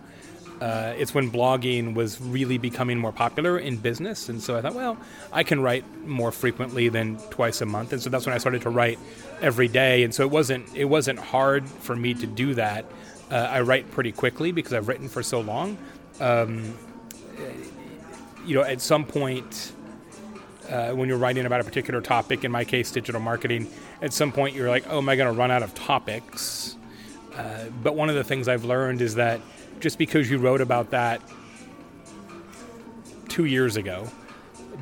uh, 0.62 0.94
it's 0.96 1.12
when 1.12 1.28
blogging 1.28 1.92
was 1.92 2.20
really 2.20 2.56
becoming 2.56 2.96
more 2.96 3.10
popular 3.10 3.58
in 3.58 3.76
business. 3.76 4.28
And 4.28 4.40
so 4.40 4.56
I 4.56 4.60
thought, 4.60 4.76
well, 4.76 4.96
I 5.32 5.42
can 5.42 5.60
write 5.60 5.84
more 6.06 6.30
frequently 6.30 6.88
than 6.88 7.18
twice 7.30 7.60
a 7.62 7.66
month. 7.66 7.92
And 7.92 8.00
so 8.00 8.10
that's 8.10 8.26
when 8.26 8.32
I 8.32 8.38
started 8.38 8.62
to 8.62 8.70
write 8.70 9.00
every 9.40 9.66
day. 9.66 10.04
And 10.04 10.14
so 10.14 10.22
it 10.22 10.30
wasn't 10.30 10.72
it 10.76 10.84
wasn't 10.84 11.18
hard 11.18 11.66
for 11.66 11.96
me 11.96 12.14
to 12.14 12.28
do 12.28 12.54
that. 12.54 12.84
Uh, 13.28 13.34
I 13.34 13.62
write 13.62 13.90
pretty 13.90 14.12
quickly 14.12 14.52
because 14.52 14.72
I've 14.72 14.86
written 14.86 15.08
for 15.08 15.20
so 15.20 15.40
long. 15.40 15.78
Um, 16.20 16.76
you 18.46 18.54
know, 18.54 18.62
at 18.62 18.80
some 18.80 19.04
point. 19.04 19.72
Uh, 20.70 20.92
when 20.92 21.08
you're 21.08 21.18
writing 21.18 21.44
about 21.44 21.60
a 21.60 21.64
particular 21.64 22.00
topic, 22.00 22.44
in 22.44 22.50
my 22.50 22.64
case, 22.64 22.90
digital 22.92 23.20
marketing, 23.20 23.68
at 24.00 24.12
some 24.12 24.32
point 24.32 24.54
you're 24.54 24.70
like, 24.70 24.84
oh, 24.88 24.98
am 24.98 25.08
I 25.08 25.16
going 25.16 25.30
to 25.30 25.38
run 25.38 25.50
out 25.50 25.62
of 25.62 25.74
topics? 25.74 26.76
Uh, 27.36 27.64
but 27.82 27.94
one 27.94 28.08
of 28.08 28.14
the 28.14 28.24
things 28.24 28.46
I've 28.48 28.64
learned 28.64 29.02
is 29.02 29.16
that 29.16 29.40
just 29.82 29.98
because 29.98 30.30
you 30.30 30.38
wrote 30.38 30.60
about 30.60 30.90
that 30.90 31.20
two 33.28 33.44
years 33.44 33.76
ago 33.76 34.08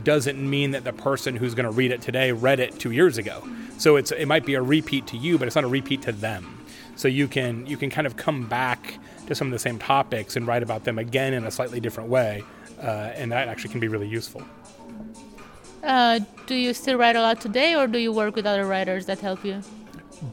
doesn't 0.05 0.39
mean 0.39 0.71
that 0.73 0.85
the 0.85 0.93
person 0.93 1.35
who's 1.35 1.55
going 1.55 1.65
to 1.65 1.73
read 1.73 1.91
it 1.91 2.01
today 2.01 2.31
read 2.31 2.61
it 2.61 2.79
two 2.79 2.91
years 2.91 3.19
ago. 3.19 3.43
So 3.79 3.97
it's 3.97 4.13
it 4.13 4.27
might 4.27 4.45
be 4.45 4.55
a 4.55 4.63
repeat 4.63 5.07
to 5.09 5.17
you, 5.17 5.39
but 5.39 5.49
it's 5.49 5.57
not 5.57 5.65
a 5.65 5.69
repeat 5.69 6.03
to 6.03 6.13
them. 6.13 6.65
So 6.97 7.09
you 7.09 7.27
can 7.29 7.67
you 7.67 7.77
can 7.77 7.91
kind 7.91 8.07
of 8.07 8.17
come 8.17 8.47
back 8.47 8.99
to 9.27 9.35
some 9.35 9.47
of 9.49 9.53
the 9.53 9.59
same 9.59 9.79
topics 9.79 10.37
and 10.37 10.47
write 10.47 10.63
about 10.63 10.85
them 10.85 10.99
again 10.99 11.33
in 11.33 11.45
a 11.45 11.51
slightly 11.51 11.81
different 11.81 12.11
way, 12.11 12.45
uh, 12.81 13.13
and 13.15 13.33
that 13.33 13.49
actually 13.49 13.71
can 13.71 13.81
be 13.81 13.89
really 13.89 14.09
useful. 14.09 14.43
Uh, 15.83 16.21
do 16.47 16.55
you 16.55 16.75
still 16.75 16.99
write 16.99 17.17
a 17.17 17.23
lot 17.23 17.41
today, 17.41 17.75
or 17.75 17.87
do 17.87 17.99
you 17.99 18.13
work 18.13 18.37
with 18.37 18.47
other 18.47 18.67
writers 18.67 19.07
that 19.07 19.19
help 19.21 19.45
you? 19.45 19.63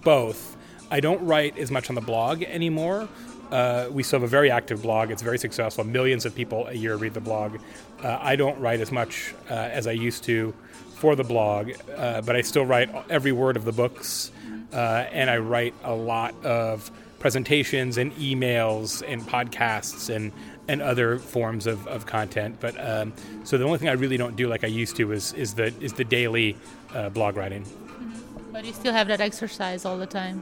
Both. 0.04 0.58
I 0.92 1.00
don't 1.00 1.26
write 1.26 1.58
as 1.58 1.72
much 1.72 1.90
on 1.90 1.96
the 1.96 2.02
blog 2.02 2.44
anymore. 2.44 3.08
Uh, 3.52 3.88
we 3.92 4.04
still 4.04 4.20
have 4.20 4.28
a 4.28 4.30
very 4.30 4.52
active 4.52 4.82
blog. 4.82 5.12
It's 5.12 5.22
very 5.22 5.38
successful. 5.38 5.84
Millions 5.84 6.26
of 6.26 6.36
people 6.36 6.68
a 6.68 6.74
year 6.74 6.96
read 6.96 7.14
the 7.14 7.22
blog. 7.22 7.60
Uh, 8.04 8.18
I 8.20 8.36
don't 8.36 8.60
write 8.60 8.80
as 8.80 8.92
much 8.92 9.34
uh, 9.50 9.54
as 9.54 9.88
I 9.88 9.92
used 9.92 10.24
to 10.26 10.54
for 10.96 11.16
the 11.16 11.24
blog, 11.24 11.72
uh, 11.96 12.22
but 12.22 12.36
I 12.36 12.42
still 12.42 12.66
write 12.66 12.90
every 13.10 13.32
word 13.32 13.56
of 13.56 13.66
the 13.66 13.72
books, 13.72 14.32
uh, 14.74 15.06
and 15.12 15.30
I 15.30 15.38
write 15.38 15.76
a 15.84 15.94
lot 15.94 16.34
of 16.44 16.92
presentations 17.20 17.98
and 17.98 18.12
emails 18.14 19.04
and 19.08 19.22
podcasts 19.22 20.14
and 20.14 20.32
and 20.68 20.82
other 20.82 21.18
forms 21.18 21.66
of, 21.66 21.88
of 21.88 22.06
content. 22.06 22.58
But 22.60 22.76
um, 22.78 23.14
so 23.46 23.58
the 23.58 23.64
only 23.64 23.78
thing 23.78 23.88
I 23.88 23.94
really 23.94 24.18
don't 24.18 24.36
do 24.36 24.50
like 24.50 24.64
I 24.64 24.68
used 24.68 24.96
to 24.98 25.12
is 25.12 25.34
is 25.34 25.54
the 25.54 25.74
is 25.80 25.94
the 25.94 26.04
daily 26.04 26.58
uh, 26.94 27.10
blog 27.10 27.38
writing. 27.38 27.64
Mm-hmm. 27.64 28.52
But 28.52 28.66
you 28.66 28.74
still 28.74 28.94
have 28.94 29.08
that 29.08 29.22
exercise 29.22 29.86
all 29.86 29.98
the 29.98 30.08
time. 30.08 30.42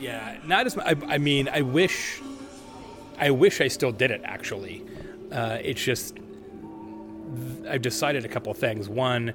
Yeah, 0.00 0.38
not 0.46 0.66
as. 0.66 0.76
I, 0.78 0.96
I 1.08 1.18
mean, 1.18 1.48
I 1.48 1.60
wish 1.60 2.20
I 3.20 3.30
wish 3.30 3.60
I 3.60 3.68
still 3.68 3.92
did 3.92 4.10
it. 4.10 4.22
Actually, 4.24 4.82
uh, 5.30 5.58
it's 5.62 5.82
just 5.82 6.18
I've 7.68 7.82
decided 7.82 8.24
a 8.24 8.28
couple 8.28 8.52
things. 8.54 8.88
One, 8.88 9.34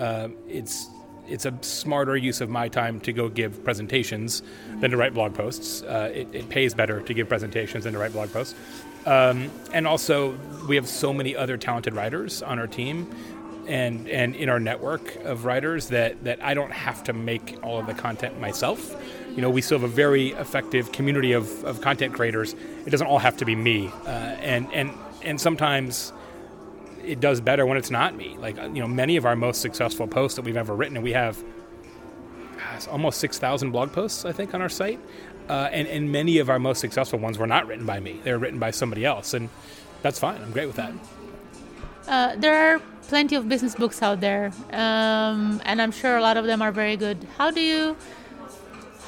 uh, 0.00 0.28
it's 0.48 0.88
it's 1.26 1.46
a 1.46 1.54
smarter 1.62 2.16
use 2.16 2.40
of 2.40 2.50
my 2.50 2.68
time 2.68 3.00
to 3.00 3.12
go 3.12 3.28
give 3.28 3.64
presentations 3.64 4.42
than 4.80 4.90
to 4.90 4.96
write 4.96 5.14
blog 5.14 5.34
posts. 5.34 5.82
Uh, 5.82 6.10
it, 6.12 6.28
it, 6.34 6.48
pays 6.50 6.74
better 6.74 7.00
to 7.00 7.14
give 7.14 7.28
presentations 7.30 7.84
than 7.84 7.94
to 7.94 7.98
write 7.98 8.12
blog 8.12 8.30
posts. 8.30 8.54
Um, 9.06 9.50
and 9.72 9.86
also, 9.86 10.38
we 10.68 10.76
have 10.76 10.86
so 10.86 11.14
many 11.14 11.34
other 11.34 11.56
talented 11.56 11.94
writers 11.94 12.42
on 12.42 12.58
our 12.58 12.66
team 12.66 13.10
and 13.66 14.08
and 14.08 14.34
in 14.36 14.48
our 14.48 14.60
network 14.60 15.16
of 15.24 15.44
writers 15.44 15.88
that 15.88 16.22
that 16.24 16.42
I 16.42 16.54
don't 16.54 16.72
have 16.72 17.04
to 17.04 17.12
make 17.12 17.58
all 17.62 17.78
of 17.78 17.86
the 17.86 17.94
content 17.94 18.40
myself. 18.40 18.94
You 19.34 19.42
know, 19.42 19.50
we 19.50 19.62
still 19.62 19.78
have 19.78 19.90
a 19.90 19.92
very 19.92 20.28
effective 20.30 20.92
community 20.92 21.32
of, 21.32 21.64
of 21.64 21.80
content 21.80 22.14
creators. 22.14 22.54
It 22.86 22.90
doesn't 22.90 23.06
all 23.06 23.18
have 23.18 23.36
to 23.38 23.44
be 23.44 23.56
me, 23.56 23.88
uh, 24.06 24.08
and 24.08 24.72
and 24.72 24.92
and 25.22 25.40
sometimes 25.40 26.12
it 27.04 27.20
does 27.20 27.40
better 27.40 27.66
when 27.66 27.76
it's 27.76 27.90
not 27.90 28.14
me. 28.14 28.36
Like 28.38 28.56
you 28.56 28.80
know, 28.80 28.88
many 28.88 29.16
of 29.16 29.26
our 29.26 29.36
most 29.36 29.60
successful 29.60 30.06
posts 30.06 30.36
that 30.36 30.42
we've 30.42 30.56
ever 30.56 30.74
written, 30.74 30.96
and 30.96 31.04
we 31.04 31.12
have 31.12 31.42
gosh, 32.56 32.86
almost 32.88 33.18
six 33.18 33.38
thousand 33.38 33.72
blog 33.72 33.92
posts, 33.92 34.24
I 34.24 34.32
think, 34.32 34.54
on 34.54 34.62
our 34.62 34.68
site. 34.68 35.00
Uh, 35.48 35.68
and, 35.72 35.86
and 35.88 36.10
many 36.10 36.38
of 36.38 36.48
our 36.48 36.58
most 36.58 36.80
successful 36.80 37.18
ones 37.18 37.36
were 37.36 37.46
not 37.46 37.66
written 37.66 37.84
by 37.84 38.00
me; 38.00 38.20
they 38.24 38.32
were 38.32 38.38
written 38.38 38.58
by 38.58 38.70
somebody 38.70 39.04
else, 39.04 39.34
and 39.34 39.48
that's 40.02 40.18
fine. 40.18 40.40
I'm 40.40 40.52
great 40.52 40.66
with 40.66 40.76
that. 40.76 40.92
Uh, 42.06 42.36
there 42.36 42.54
are 42.56 42.82
plenty 43.08 43.36
of 43.36 43.48
business 43.48 43.74
books 43.74 44.02
out 44.02 44.20
there, 44.20 44.52
um, 44.72 45.60
and 45.64 45.80
I'm 45.80 45.92
sure 45.92 46.16
a 46.16 46.22
lot 46.22 46.36
of 46.36 46.46
them 46.46 46.62
are 46.62 46.72
very 46.72 46.96
good. 46.96 47.26
How 47.38 47.50
do 47.50 47.60
you 47.60 47.96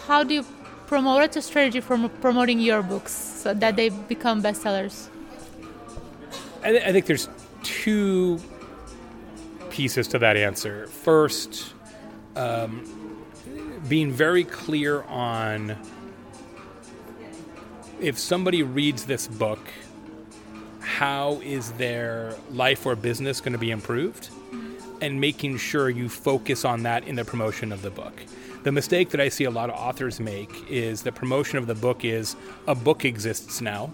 how 0.07 0.23
do 0.23 0.35
you 0.35 0.45
promote 0.87 1.35
a 1.37 1.43
strategy 1.43 1.81
for 1.81 2.09
promoting 2.21 2.61
your 2.61 2.83
books 2.83 3.13
so 3.13 3.55
that 3.55 3.77
they 3.77 3.89
become 3.89 4.43
bestsellers? 4.43 5.09
I, 6.63 6.71
th- 6.71 6.85
I 6.85 6.93
think 6.93 7.07
there's 7.07 7.29
two 7.63 8.41
pieces 9.71 10.09
to 10.09 10.19
that 10.21 10.37
answer. 10.37 10.87
First, 10.87 11.75
um, 12.37 12.85
being 13.89 14.13
very 14.13 14.45
clear 14.45 15.03
on 15.03 15.77
if 18.01 18.19
somebody 18.19 18.63
reads 18.63 19.07
this 19.07 19.27
book, 19.27 19.61
how 20.97 21.39
is 21.45 21.73
their 21.73 22.35
life 22.53 22.87
or 22.87 22.97
business 22.97 23.43
going 23.43 23.53
to 23.53 23.59
be 23.59 23.71
improved? 23.71 24.31
And 25.03 25.21
making 25.21 25.59
sure 25.59 25.91
you 25.91 26.09
focus 26.09 26.65
on 26.65 26.85
that 26.85 27.07
in 27.07 27.17
the 27.17 27.25
promotion 27.25 27.71
of 27.71 27.83
the 27.83 27.91
book. 27.91 28.15
The 28.63 28.73
mistake 28.73 29.11
that 29.11 29.21
I 29.21 29.29
see 29.29 29.45
a 29.45 29.51
lot 29.51 29.69
of 29.69 29.77
authors 29.77 30.21
make 30.21 30.51
is 30.71 31.03
the 31.03 31.13
promotion 31.13 31.59
of 31.59 31.67
the 31.67 31.75
book 31.75 32.03
is 32.03 32.35
a 32.67 32.75
book 32.75 33.05
exists 33.05 33.61
now 33.61 33.93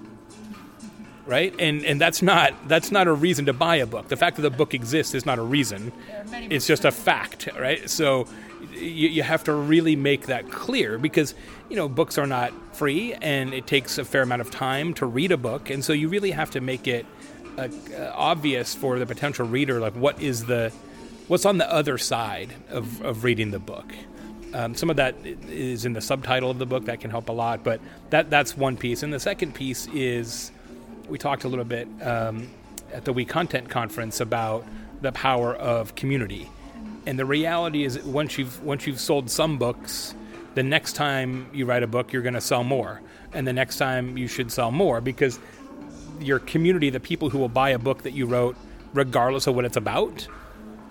right? 1.24 1.54
And 1.60 1.84
and 1.84 2.00
that's 2.00 2.20
not 2.20 2.52
that's 2.68 2.90
not 2.90 3.06
a 3.06 3.12
reason 3.12 3.46
to 3.46 3.52
buy 3.52 3.76
a 3.76 3.86
book. 3.86 4.08
The 4.08 4.16
fact 4.16 4.34
that 4.36 4.42
the 4.42 4.50
book 4.50 4.74
exists 4.74 5.14
is 5.14 5.24
not 5.24 5.38
a 5.38 5.42
reason. 5.42 5.92
It's 6.32 6.66
just 6.66 6.84
a 6.84 6.90
fact, 6.90 7.48
right? 7.56 7.88
So 7.88 8.26
you, 8.72 9.08
you 9.08 9.22
have 9.22 9.44
to 9.44 9.52
really 9.52 9.96
make 9.96 10.26
that 10.26 10.50
clear 10.50 10.98
because 10.98 11.34
you 11.68 11.76
know 11.76 11.88
books 11.88 12.18
are 12.18 12.26
not 12.26 12.52
free 12.76 13.14
and 13.14 13.54
it 13.54 13.66
takes 13.66 13.98
a 13.98 14.04
fair 14.04 14.22
amount 14.22 14.40
of 14.40 14.50
time 14.50 14.94
to 14.94 15.06
read 15.06 15.32
a 15.32 15.36
book, 15.36 15.70
and 15.70 15.84
so 15.84 15.92
you 15.92 16.08
really 16.08 16.30
have 16.30 16.50
to 16.52 16.60
make 16.60 16.86
it 16.86 17.06
uh, 17.58 17.68
obvious 18.14 18.74
for 18.74 18.98
the 18.98 19.06
potential 19.06 19.46
reader, 19.46 19.80
like 19.80 19.94
what 19.94 20.20
is 20.20 20.44
the 20.46 20.72
what's 21.28 21.44
on 21.44 21.58
the 21.58 21.72
other 21.72 21.98
side 21.98 22.52
of, 22.68 23.00
of 23.02 23.24
reading 23.24 23.50
the 23.50 23.58
book. 23.58 23.94
Um, 24.54 24.74
some 24.74 24.90
of 24.90 24.96
that 24.96 25.14
is 25.24 25.86
in 25.86 25.94
the 25.94 26.00
subtitle 26.00 26.50
of 26.50 26.58
the 26.58 26.66
book 26.66 26.84
that 26.84 27.00
can 27.00 27.10
help 27.10 27.28
a 27.28 27.32
lot, 27.32 27.64
but 27.64 27.80
that 28.10 28.28
that's 28.30 28.56
one 28.56 28.76
piece. 28.76 29.02
And 29.02 29.12
the 29.12 29.20
second 29.20 29.54
piece 29.54 29.86
is 29.88 30.50
we 31.08 31.18
talked 31.18 31.44
a 31.44 31.48
little 31.48 31.64
bit 31.64 31.88
um, 32.02 32.48
at 32.92 33.04
the 33.04 33.12
We 33.12 33.24
Content 33.24 33.68
conference 33.70 34.20
about 34.20 34.66
the 35.00 35.12
power 35.12 35.54
of 35.54 35.94
community, 35.94 36.50
and 37.06 37.18
the 37.18 37.24
reality 37.24 37.84
is 37.84 37.98
once 38.02 38.38
you've 38.38 38.62
once 38.62 38.86
you've 38.86 39.00
sold 39.00 39.30
some 39.30 39.58
books, 39.58 40.14
the 40.54 40.62
next 40.62 40.94
time 40.94 41.48
you 41.52 41.66
write 41.66 41.82
a 41.82 41.86
book, 41.86 42.12
you're 42.12 42.22
going 42.22 42.34
to 42.34 42.40
sell 42.40 42.64
more, 42.64 43.00
and 43.32 43.46
the 43.46 43.52
next 43.52 43.78
time 43.78 44.16
you 44.16 44.28
should 44.28 44.52
sell 44.52 44.70
more 44.70 45.00
because 45.00 45.38
your 46.20 46.38
community, 46.38 46.90
the 46.90 47.00
people 47.00 47.30
who 47.30 47.38
will 47.38 47.48
buy 47.48 47.70
a 47.70 47.78
book 47.78 48.02
that 48.02 48.12
you 48.12 48.26
wrote, 48.26 48.56
regardless 48.92 49.46
of 49.46 49.54
what 49.54 49.64
it's 49.64 49.76
about, 49.76 50.26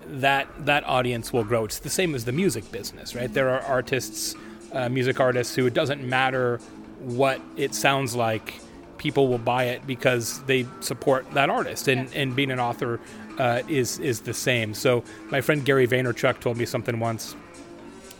that 0.07 0.47
that 0.65 0.83
audience 0.85 1.31
will 1.31 1.43
grow. 1.43 1.65
It's 1.65 1.79
the 1.79 1.89
same 1.89 2.15
as 2.15 2.25
the 2.25 2.31
music 2.31 2.71
business, 2.71 3.15
right? 3.15 3.33
There 3.33 3.49
are 3.49 3.61
artists, 3.61 4.35
uh, 4.73 4.89
music 4.89 5.19
artists, 5.19 5.55
who 5.55 5.65
it 5.67 5.73
doesn't 5.73 6.03
matter 6.03 6.57
what 6.99 7.41
it 7.55 7.73
sounds 7.73 8.15
like 8.15 8.59
people 9.01 9.27
will 9.27 9.39
buy 9.39 9.63
it 9.63 9.85
because 9.87 10.43
they 10.43 10.67
support 10.79 11.29
that 11.31 11.49
artist, 11.49 11.87
and, 11.87 12.07
yeah. 12.11 12.21
and 12.21 12.35
being 12.35 12.51
an 12.51 12.59
author 12.59 12.99
uh, 13.39 13.63
is 13.67 13.97
is 13.97 14.21
the 14.21 14.33
same. 14.33 14.75
So 14.75 15.03
my 15.31 15.41
friend 15.41 15.65
Gary 15.65 15.87
Vaynerchuk 15.87 16.39
told 16.39 16.57
me 16.57 16.65
something 16.65 16.99
once. 16.99 17.35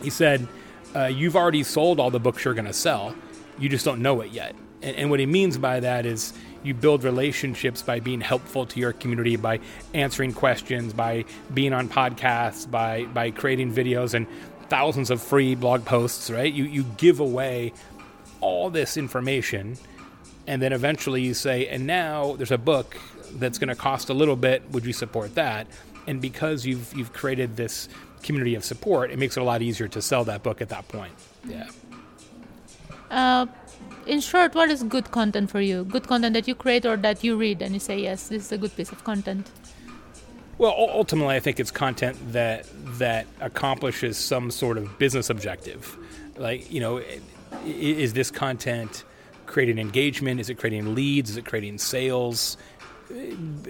He 0.02 0.10
said, 0.10 0.48
uh, 0.96 1.04
"You've 1.04 1.36
already 1.36 1.62
sold 1.62 2.00
all 2.00 2.10
the 2.10 2.18
books 2.18 2.44
you're 2.44 2.54
going 2.54 2.66
to 2.66 2.72
sell. 2.72 3.14
You 3.60 3.68
just 3.68 3.84
don't 3.84 4.02
know 4.02 4.20
it 4.22 4.32
yet." 4.32 4.56
And, 4.82 4.96
and 4.96 5.10
what 5.10 5.20
he 5.20 5.26
means 5.26 5.56
by 5.56 5.78
that 5.78 6.04
is 6.04 6.32
you 6.64 6.74
build 6.74 7.04
relationships 7.04 7.80
by 7.80 8.00
being 8.00 8.20
helpful 8.20 8.66
to 8.66 8.80
your 8.80 8.92
community, 8.92 9.36
by 9.36 9.60
answering 9.94 10.32
questions, 10.32 10.92
by 10.92 11.24
being 11.54 11.72
on 11.72 11.88
podcasts, 11.88 12.68
by 12.68 13.04
by 13.04 13.30
creating 13.30 13.72
videos 13.72 14.14
and 14.14 14.26
thousands 14.68 15.10
of 15.10 15.22
free 15.22 15.54
blog 15.54 15.84
posts. 15.84 16.28
Right? 16.28 16.52
You 16.52 16.64
you 16.64 16.82
give 16.96 17.20
away 17.20 17.72
all 18.40 18.68
this 18.68 18.96
information 18.96 19.78
and 20.46 20.60
then 20.60 20.72
eventually 20.72 21.22
you 21.22 21.34
say, 21.34 21.66
and 21.68 21.86
now 21.86 22.34
there's 22.36 22.50
a 22.50 22.58
book 22.58 22.96
that's 23.34 23.58
going 23.58 23.68
to 23.68 23.74
cost 23.74 24.10
a 24.10 24.14
little 24.14 24.36
bit. 24.36 24.62
Would 24.70 24.84
you 24.84 24.92
support 24.92 25.34
that? 25.34 25.66
And 26.06 26.20
because 26.20 26.66
you've 26.66 26.92
you've 26.94 27.12
created 27.12 27.56
this 27.56 27.88
community 28.22 28.54
of 28.54 28.64
support, 28.64 29.10
it 29.10 29.18
makes 29.18 29.36
it 29.36 29.40
a 29.40 29.44
lot 29.44 29.62
easier 29.62 29.88
to 29.88 30.02
sell 30.02 30.24
that 30.24 30.42
book 30.42 30.60
at 30.60 30.68
that 30.68 30.88
point. 30.88 31.12
Yeah. 31.44 31.68
Uh, 33.10 33.46
in 34.06 34.20
short, 34.20 34.54
what 34.54 34.70
is 34.70 34.82
good 34.82 35.10
content 35.10 35.50
for 35.50 35.60
you? 35.60 35.84
Good 35.84 36.08
content 36.08 36.34
that 36.34 36.48
you 36.48 36.54
create 36.54 36.86
or 36.86 36.96
that 36.96 37.22
you 37.22 37.36
read 37.36 37.62
and 37.62 37.74
you 37.74 37.80
say, 37.80 38.00
yes, 38.00 38.28
this 38.28 38.46
is 38.46 38.52
a 38.52 38.58
good 38.58 38.74
piece 38.74 38.90
of 38.90 39.04
content. 39.04 39.50
Well, 40.58 40.74
ultimately, 40.76 41.34
I 41.34 41.40
think 41.40 41.60
it's 41.60 41.70
content 41.70 42.16
that 42.32 42.66
that 42.98 43.26
accomplishes 43.40 44.16
some 44.16 44.50
sort 44.50 44.76
of 44.78 44.98
business 44.98 45.30
objective. 45.30 45.96
Like, 46.36 46.70
you 46.72 46.80
know, 46.80 47.02
is 47.64 48.12
this 48.12 48.30
content 48.30 49.04
creating 49.52 49.78
engagement? 49.78 50.40
Is 50.40 50.50
it 50.50 50.56
creating 50.56 50.94
leads? 50.94 51.30
Is 51.30 51.36
it 51.36 51.44
creating 51.44 51.78
sales? 51.78 52.56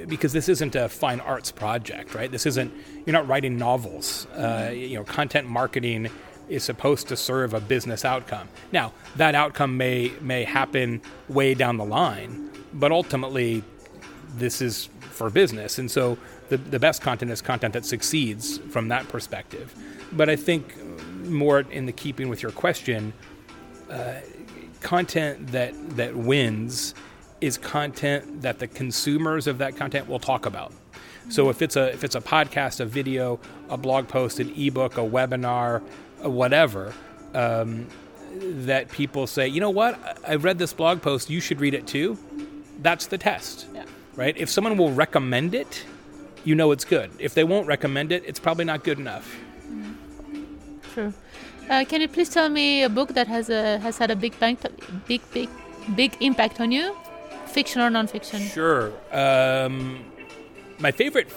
Because 0.09 0.33
this 0.33 0.49
isn't 0.49 0.77
a 0.77 0.88
fine 0.88 1.21
arts 1.21 1.51
project, 1.51 2.14
right? 2.14 2.31
This 2.31 2.47
isn't. 2.47 2.73
You're 3.05 3.12
not 3.12 3.27
writing 3.27 3.57
novels. 3.59 4.27
Uh, 4.27 4.71
you 4.73 4.97
know, 4.97 5.05
content 5.05 5.49
marketing 5.49 6.09
is 6.49 6.62
supposed 6.62 7.09
to 7.09 7.16
serve 7.16 7.55
a 7.55 7.61
business 7.61 8.05
outcome. 8.05 8.49
Now, 8.71 8.92
that 9.16 9.35
outcome 9.35 9.77
may 9.77 10.12
may 10.21 10.45
happen 10.45 11.03
way 11.29 11.55
down 11.55 11.77
the 11.77 11.85
line, 11.85 12.51
but 12.73 12.92
ultimately, 12.92 13.64
this 14.37 14.62
is 14.62 14.88
for 15.01 15.29
business, 15.31 15.79
and 15.79 15.90
so 15.90 16.16
the 16.49 16.57
the 16.57 16.79
best 16.79 17.03
content 17.03 17.31
is 17.33 17.42
content 17.42 17.75
that 17.75 17.85
succeeds 17.85 18.59
from 18.71 18.88
that 18.88 19.09
perspective. 19.09 19.75
But 20.12 20.29
I 20.29 20.37
think 20.37 20.77
more 21.25 21.61
in 21.61 21.87
the 21.87 21.92
keeping 21.92 22.29
with 22.29 22.42
your 22.42 22.53
question. 22.53 23.12
Uh, 23.90 24.14
content 24.83 25.49
that 25.49 25.73
that 25.97 26.14
wins 26.16 26.95
is 27.40 27.59
content 27.59 28.42
that 28.42 28.59
the 28.59 28.66
consumers 28.68 29.47
of 29.47 29.59
that 29.59 29.77
content 29.77 30.09
will 30.09 30.18
talk 30.21 30.47
about. 30.47 30.73
So 31.29 31.51
if 31.51 31.62
it's 31.62 31.77
a 31.77 31.92
if 31.92 32.05
it's 32.05 32.14
a 32.14 32.21
podcast, 32.21 32.81
a 32.81 32.85
video, 32.85 33.38
a 33.68 33.77
blog 33.77 34.09
post, 34.09 34.40
an 34.40 34.53
ebook, 34.57 34.99
a 34.99 35.01
webinar, 35.03 35.83
whatever, 36.21 36.92
um, 37.35 37.87
that 38.40 38.90
people 38.90 39.27
say, 39.27 39.47
you 39.49 39.61
know 39.61 39.71
what, 39.71 39.99
I 40.27 40.35
read 40.37 40.59
this 40.59 40.73
blog 40.73 41.01
post, 41.03 41.31
you 41.31 41.40
should 41.40 41.61
read 41.61 41.75
it 41.75 41.87
too. 41.87 42.18
That's 42.81 43.07
the 43.07 43.18
test, 43.18 43.66
Yeah. 43.75 43.85
right? 44.16 44.37
If 44.37 44.49
someone 44.51 44.77
will 44.77 44.92
recommend 44.92 45.55
it, 45.55 45.85
you 46.45 46.55
know 46.55 46.73
it's 46.73 46.85
good. 46.85 47.11
If 47.18 47.35
they 47.35 47.45
won't 47.45 47.66
recommend 47.66 48.11
it, 48.11 48.25
it's 48.27 48.40
probably 48.40 48.64
not 48.64 48.83
good 48.85 48.99
enough. 48.99 49.37
True. 50.94 51.12
Uh, 51.70 51.85
can 51.88 52.00
you 52.00 52.09
please 52.09 52.28
tell 52.28 52.48
me 52.48 52.83
a 52.83 52.88
book 52.88 53.14
that 53.14 53.28
has 53.28 53.48
a 53.48 53.78
has 53.78 53.98
had 53.98 54.11
a 54.11 54.16
big 54.16 54.38
bang, 54.38 54.59
big 55.07 55.20
big 55.33 55.48
big 55.96 56.16
impact 56.20 56.61
on 56.61 56.72
you, 56.72 56.96
fiction 57.46 57.81
or 57.81 57.90
nonfiction? 57.90 58.40
Sure. 58.52 58.92
Um, 59.12 60.05
my 60.78 60.90
favorite, 60.90 61.31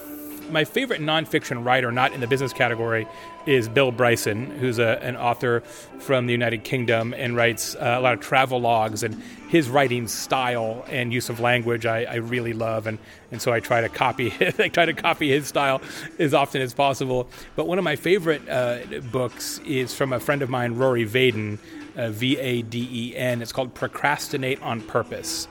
my 0.49 0.63
favorite 0.63 1.01
nonfiction 1.01 1.65
writer, 1.65 1.91
not 1.91 2.13
in 2.13 2.21
the 2.21 2.27
business 2.27 2.53
category, 2.53 3.07
is 3.45 3.69
Bill 3.69 3.91
Bryson, 3.91 4.49
who's 4.59 4.79
a, 4.79 4.99
an 5.03 5.15
author 5.15 5.61
from 5.99 6.25
the 6.25 6.31
United 6.31 6.63
Kingdom 6.63 7.13
and 7.13 7.35
writes 7.35 7.75
uh, 7.75 7.95
a 7.97 8.01
lot 8.01 8.13
of 8.13 8.19
travel 8.19 8.59
logs. 8.59 9.03
And 9.03 9.21
his 9.49 9.69
writing 9.69 10.07
style 10.07 10.85
and 10.89 11.13
use 11.13 11.29
of 11.29 11.39
language, 11.39 11.85
I, 11.85 12.03
I 12.03 12.15
really 12.15 12.53
love, 12.53 12.87
and, 12.87 12.97
and 13.31 13.41
so 13.41 13.53
I 13.53 13.59
try 13.59 13.81
to 13.81 13.89
copy. 13.89 14.33
I 14.59 14.69
try 14.69 14.85
to 14.85 14.93
copy 14.93 15.29
his 15.29 15.47
style 15.47 15.81
as 16.19 16.33
often 16.33 16.61
as 16.61 16.73
possible. 16.73 17.29
But 17.55 17.67
one 17.67 17.77
of 17.77 17.83
my 17.83 17.95
favorite 17.95 18.47
uh, 18.49 18.79
books 19.11 19.59
is 19.65 19.93
from 19.93 20.13
a 20.13 20.19
friend 20.19 20.41
of 20.41 20.49
mine, 20.49 20.75
Rory 20.75 21.05
Vaden, 21.05 21.59
uh, 21.95 22.09
V 22.09 22.37
A 22.37 22.61
D 22.61 22.89
E 22.91 23.15
N. 23.15 23.41
It's 23.41 23.51
called 23.51 23.73
Procrastinate 23.73 24.61
on 24.61 24.81
Purpose 24.81 25.47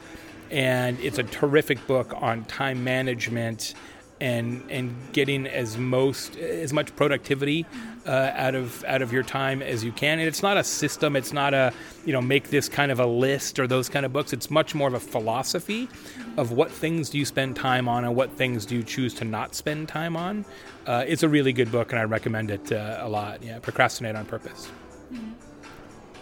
and 0.50 1.00
it's 1.00 1.18
a 1.18 1.22
terrific 1.22 1.85
book 1.87 2.12
on 2.16 2.44
time 2.44 2.85
management 2.85 3.74
and 4.20 4.62
and 4.70 4.94
getting 5.12 5.46
as 5.46 5.77
most 5.77 6.37
as 6.37 6.72
much 6.72 6.94
productivity 6.96 7.66
uh, 8.07 8.33
out 8.35 8.55
of 8.55 8.85
out 8.85 9.03
of 9.03 9.12
your 9.12 9.22
time 9.22 9.62
as 9.62 9.83
you 9.85 9.92
can. 9.92 10.18
And 10.18 10.29
it's 10.29 10.42
not 10.42 10.57
a 10.57 10.64
system. 10.64 11.16
It's 11.16 11.33
not 11.33 11.55
a 11.55 11.72
you 12.05 12.12
know 12.12 12.20
make 12.20 12.50
this 12.50 12.68
kind 12.68 12.92
of 12.92 13.00
a 13.00 13.07
list 13.07 13.59
or 13.59 13.66
those 13.66 13.88
kind 13.88 14.07
of 14.07 14.12
books. 14.12 14.33
It's 14.33 14.50
much 14.50 14.74
more 14.74 14.88
of 14.88 14.94
a 14.94 15.00
philosophy 15.00 15.88
of 16.37 16.53
what 16.53 16.70
things 16.70 17.11
do 17.11 17.18
you 17.18 17.24
spend 17.24 17.57
time 17.57 17.88
on 17.88 18.05
and 18.05 18.14
what 18.14 18.33
things 18.33 18.66
do 18.66 18.77
you 18.77 18.83
choose 18.83 19.14
to 19.14 19.24
not 19.24 19.55
spend 19.55 19.88
time 19.88 20.16
on. 20.16 20.44
Uh, 20.87 21.05
it's 21.07 21.22
a 21.22 21.29
really 21.29 21.53
good 21.53 21.72
book, 21.72 21.92
and 21.92 22.00
I 22.00 22.05
recommend 22.05 22.50
it 22.50 22.72
uh, 22.72 22.98
a 23.00 23.09
lot. 23.09 23.42
Yeah, 23.42 23.59
procrastinate 23.59 24.16
on 24.16 24.27
purpose. 24.27 24.70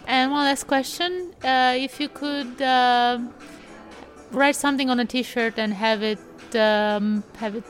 And 0.07 0.31
one 0.31 0.45
last 0.45 0.67
question: 0.67 1.33
uh, 1.43 1.73
If 1.77 1.99
you 1.99 2.09
could 2.09 2.61
uh, 2.61 3.19
write 4.31 4.55
something 4.55 4.89
on 4.89 4.99
a 4.99 5.05
T-shirt 5.05 5.57
and 5.57 5.73
have 5.73 6.01
it 6.01 6.19
um, 6.55 7.23
have 7.37 7.55
it 7.55 7.63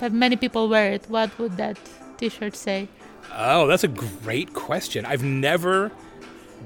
have 0.00 0.12
many 0.12 0.36
people 0.36 0.68
wear 0.68 0.92
it, 0.92 1.04
what 1.08 1.36
would 1.38 1.56
that 1.56 1.78
T-shirt 2.18 2.56
say? 2.56 2.88
Oh, 3.32 3.66
that's 3.66 3.84
a 3.84 3.88
great 3.88 4.54
question. 4.54 5.06
I've 5.06 5.22
never 5.22 5.92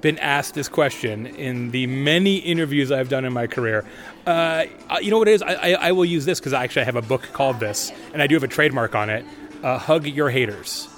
been 0.01 0.19
asked 0.19 0.55
this 0.55 0.69
question 0.69 1.27
in 1.27 1.71
the 1.71 1.87
many 1.87 2.37
interviews 2.37 2.91
I've 2.91 3.09
done 3.09 3.25
in 3.25 3.33
my 3.33 3.47
career. 3.47 3.85
Uh, 4.27 4.65
you 5.01 5.11
know 5.11 5.19
what 5.19 5.29
it 5.29 5.35
is? 5.35 5.43
I, 5.43 5.55
I, 5.55 5.73
I 5.89 5.93
will 5.93 6.05
use 6.05 6.25
this 6.25 6.41
because 6.41 6.53
I 6.53 6.65
actually 6.65 6.87
have 6.87 6.97
a 6.97 7.03
book 7.03 7.23
called 7.33 7.61
this, 7.61 7.93
and 8.13 8.23
I 8.23 8.27
do 8.27 8.35
have 8.35 8.45
a 8.45 8.49
trademark 8.49 8.95
on 8.95 9.11
it. 9.11 9.25
Uh, 9.63 9.79
Hug 9.79 10.07
your 10.07 10.31
haters, 10.31 10.89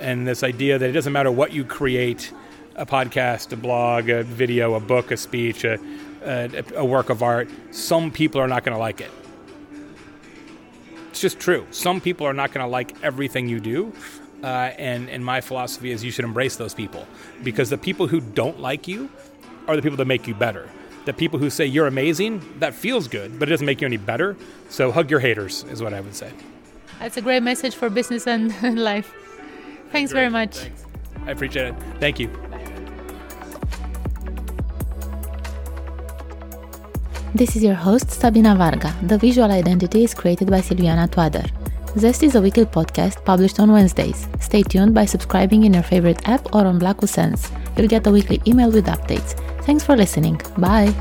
and 0.00 0.26
this 0.26 0.42
idea 0.42 0.78
that 0.78 0.88
it 0.88 0.92
doesn't 0.92 1.12
matter 1.12 1.30
what 1.30 1.52
you 1.52 1.64
create 1.64 2.32
a 2.76 2.86
podcast, 2.86 3.52
a 3.52 3.56
blog, 3.56 4.08
a 4.08 4.22
video, 4.22 4.74
a 4.74 4.80
book, 4.80 5.10
a 5.10 5.16
speech, 5.16 5.64
a, 5.64 5.78
a, 6.22 6.64
a 6.76 6.84
work 6.84 7.10
of 7.10 7.22
art 7.22 7.48
some 7.70 8.10
people 8.10 8.40
are 8.40 8.48
not 8.48 8.64
going 8.64 8.74
to 8.74 8.80
like 8.80 9.00
it. 9.00 9.10
It's 11.16 11.22
just 11.22 11.40
true. 11.40 11.66
Some 11.70 12.02
people 12.02 12.26
are 12.26 12.34
not 12.34 12.52
going 12.52 12.62
to 12.62 12.70
like 12.70 12.94
everything 13.02 13.48
you 13.48 13.58
do. 13.58 13.90
Uh, 14.44 14.46
and, 14.76 15.08
and 15.08 15.24
my 15.24 15.40
philosophy 15.40 15.90
is 15.90 16.04
you 16.04 16.10
should 16.10 16.26
embrace 16.26 16.56
those 16.56 16.74
people 16.74 17.06
because 17.42 17.70
the 17.70 17.78
people 17.78 18.06
who 18.06 18.20
don't 18.20 18.60
like 18.60 18.86
you 18.86 19.08
are 19.66 19.76
the 19.76 19.80
people 19.80 19.96
that 19.96 20.04
make 20.04 20.26
you 20.26 20.34
better. 20.34 20.68
The 21.06 21.14
people 21.14 21.38
who 21.38 21.48
say 21.48 21.64
you're 21.64 21.86
amazing, 21.86 22.42
that 22.58 22.74
feels 22.74 23.08
good, 23.08 23.38
but 23.38 23.48
it 23.48 23.50
doesn't 23.50 23.64
make 23.64 23.80
you 23.80 23.86
any 23.86 23.96
better. 23.96 24.36
So 24.68 24.92
hug 24.92 25.10
your 25.10 25.20
haters, 25.20 25.64
is 25.70 25.82
what 25.82 25.94
I 25.94 26.02
would 26.02 26.14
say. 26.14 26.30
That's 26.98 27.16
a 27.16 27.22
great 27.22 27.42
message 27.42 27.74
for 27.74 27.88
business 27.88 28.26
and 28.26 28.52
life. 28.78 29.10
Thanks 29.92 30.12
very 30.12 30.28
much. 30.28 30.58
Thanks. 30.58 30.84
I 31.24 31.30
appreciate 31.30 31.68
it. 31.68 31.74
Thank 31.98 32.20
you. 32.20 32.28
This 37.36 37.54
is 37.54 37.62
your 37.62 37.74
host, 37.74 38.10
Sabina 38.10 38.56
Varga. 38.56 38.96
The 39.02 39.18
visual 39.18 39.50
identity 39.50 40.04
is 40.04 40.14
created 40.14 40.50
by 40.50 40.62
Silviana 40.62 41.06
Toader. 41.06 41.46
Zest 41.98 42.22
is 42.22 42.34
a 42.34 42.40
weekly 42.40 42.64
podcast 42.64 43.22
published 43.26 43.60
on 43.60 43.70
Wednesdays. 43.70 44.26
Stay 44.40 44.62
tuned 44.62 44.94
by 44.94 45.04
subscribing 45.04 45.64
in 45.64 45.74
your 45.74 45.82
favorite 45.82 46.26
app 46.26 46.54
or 46.54 46.64
on 46.64 46.80
Blacku 46.80 47.06
Sense. 47.06 47.50
You'll 47.76 47.88
get 47.88 48.06
a 48.06 48.10
weekly 48.10 48.40
email 48.46 48.70
with 48.70 48.86
updates. 48.86 49.36
Thanks 49.66 49.84
for 49.84 49.94
listening. 49.94 50.40
Bye. 50.56 50.94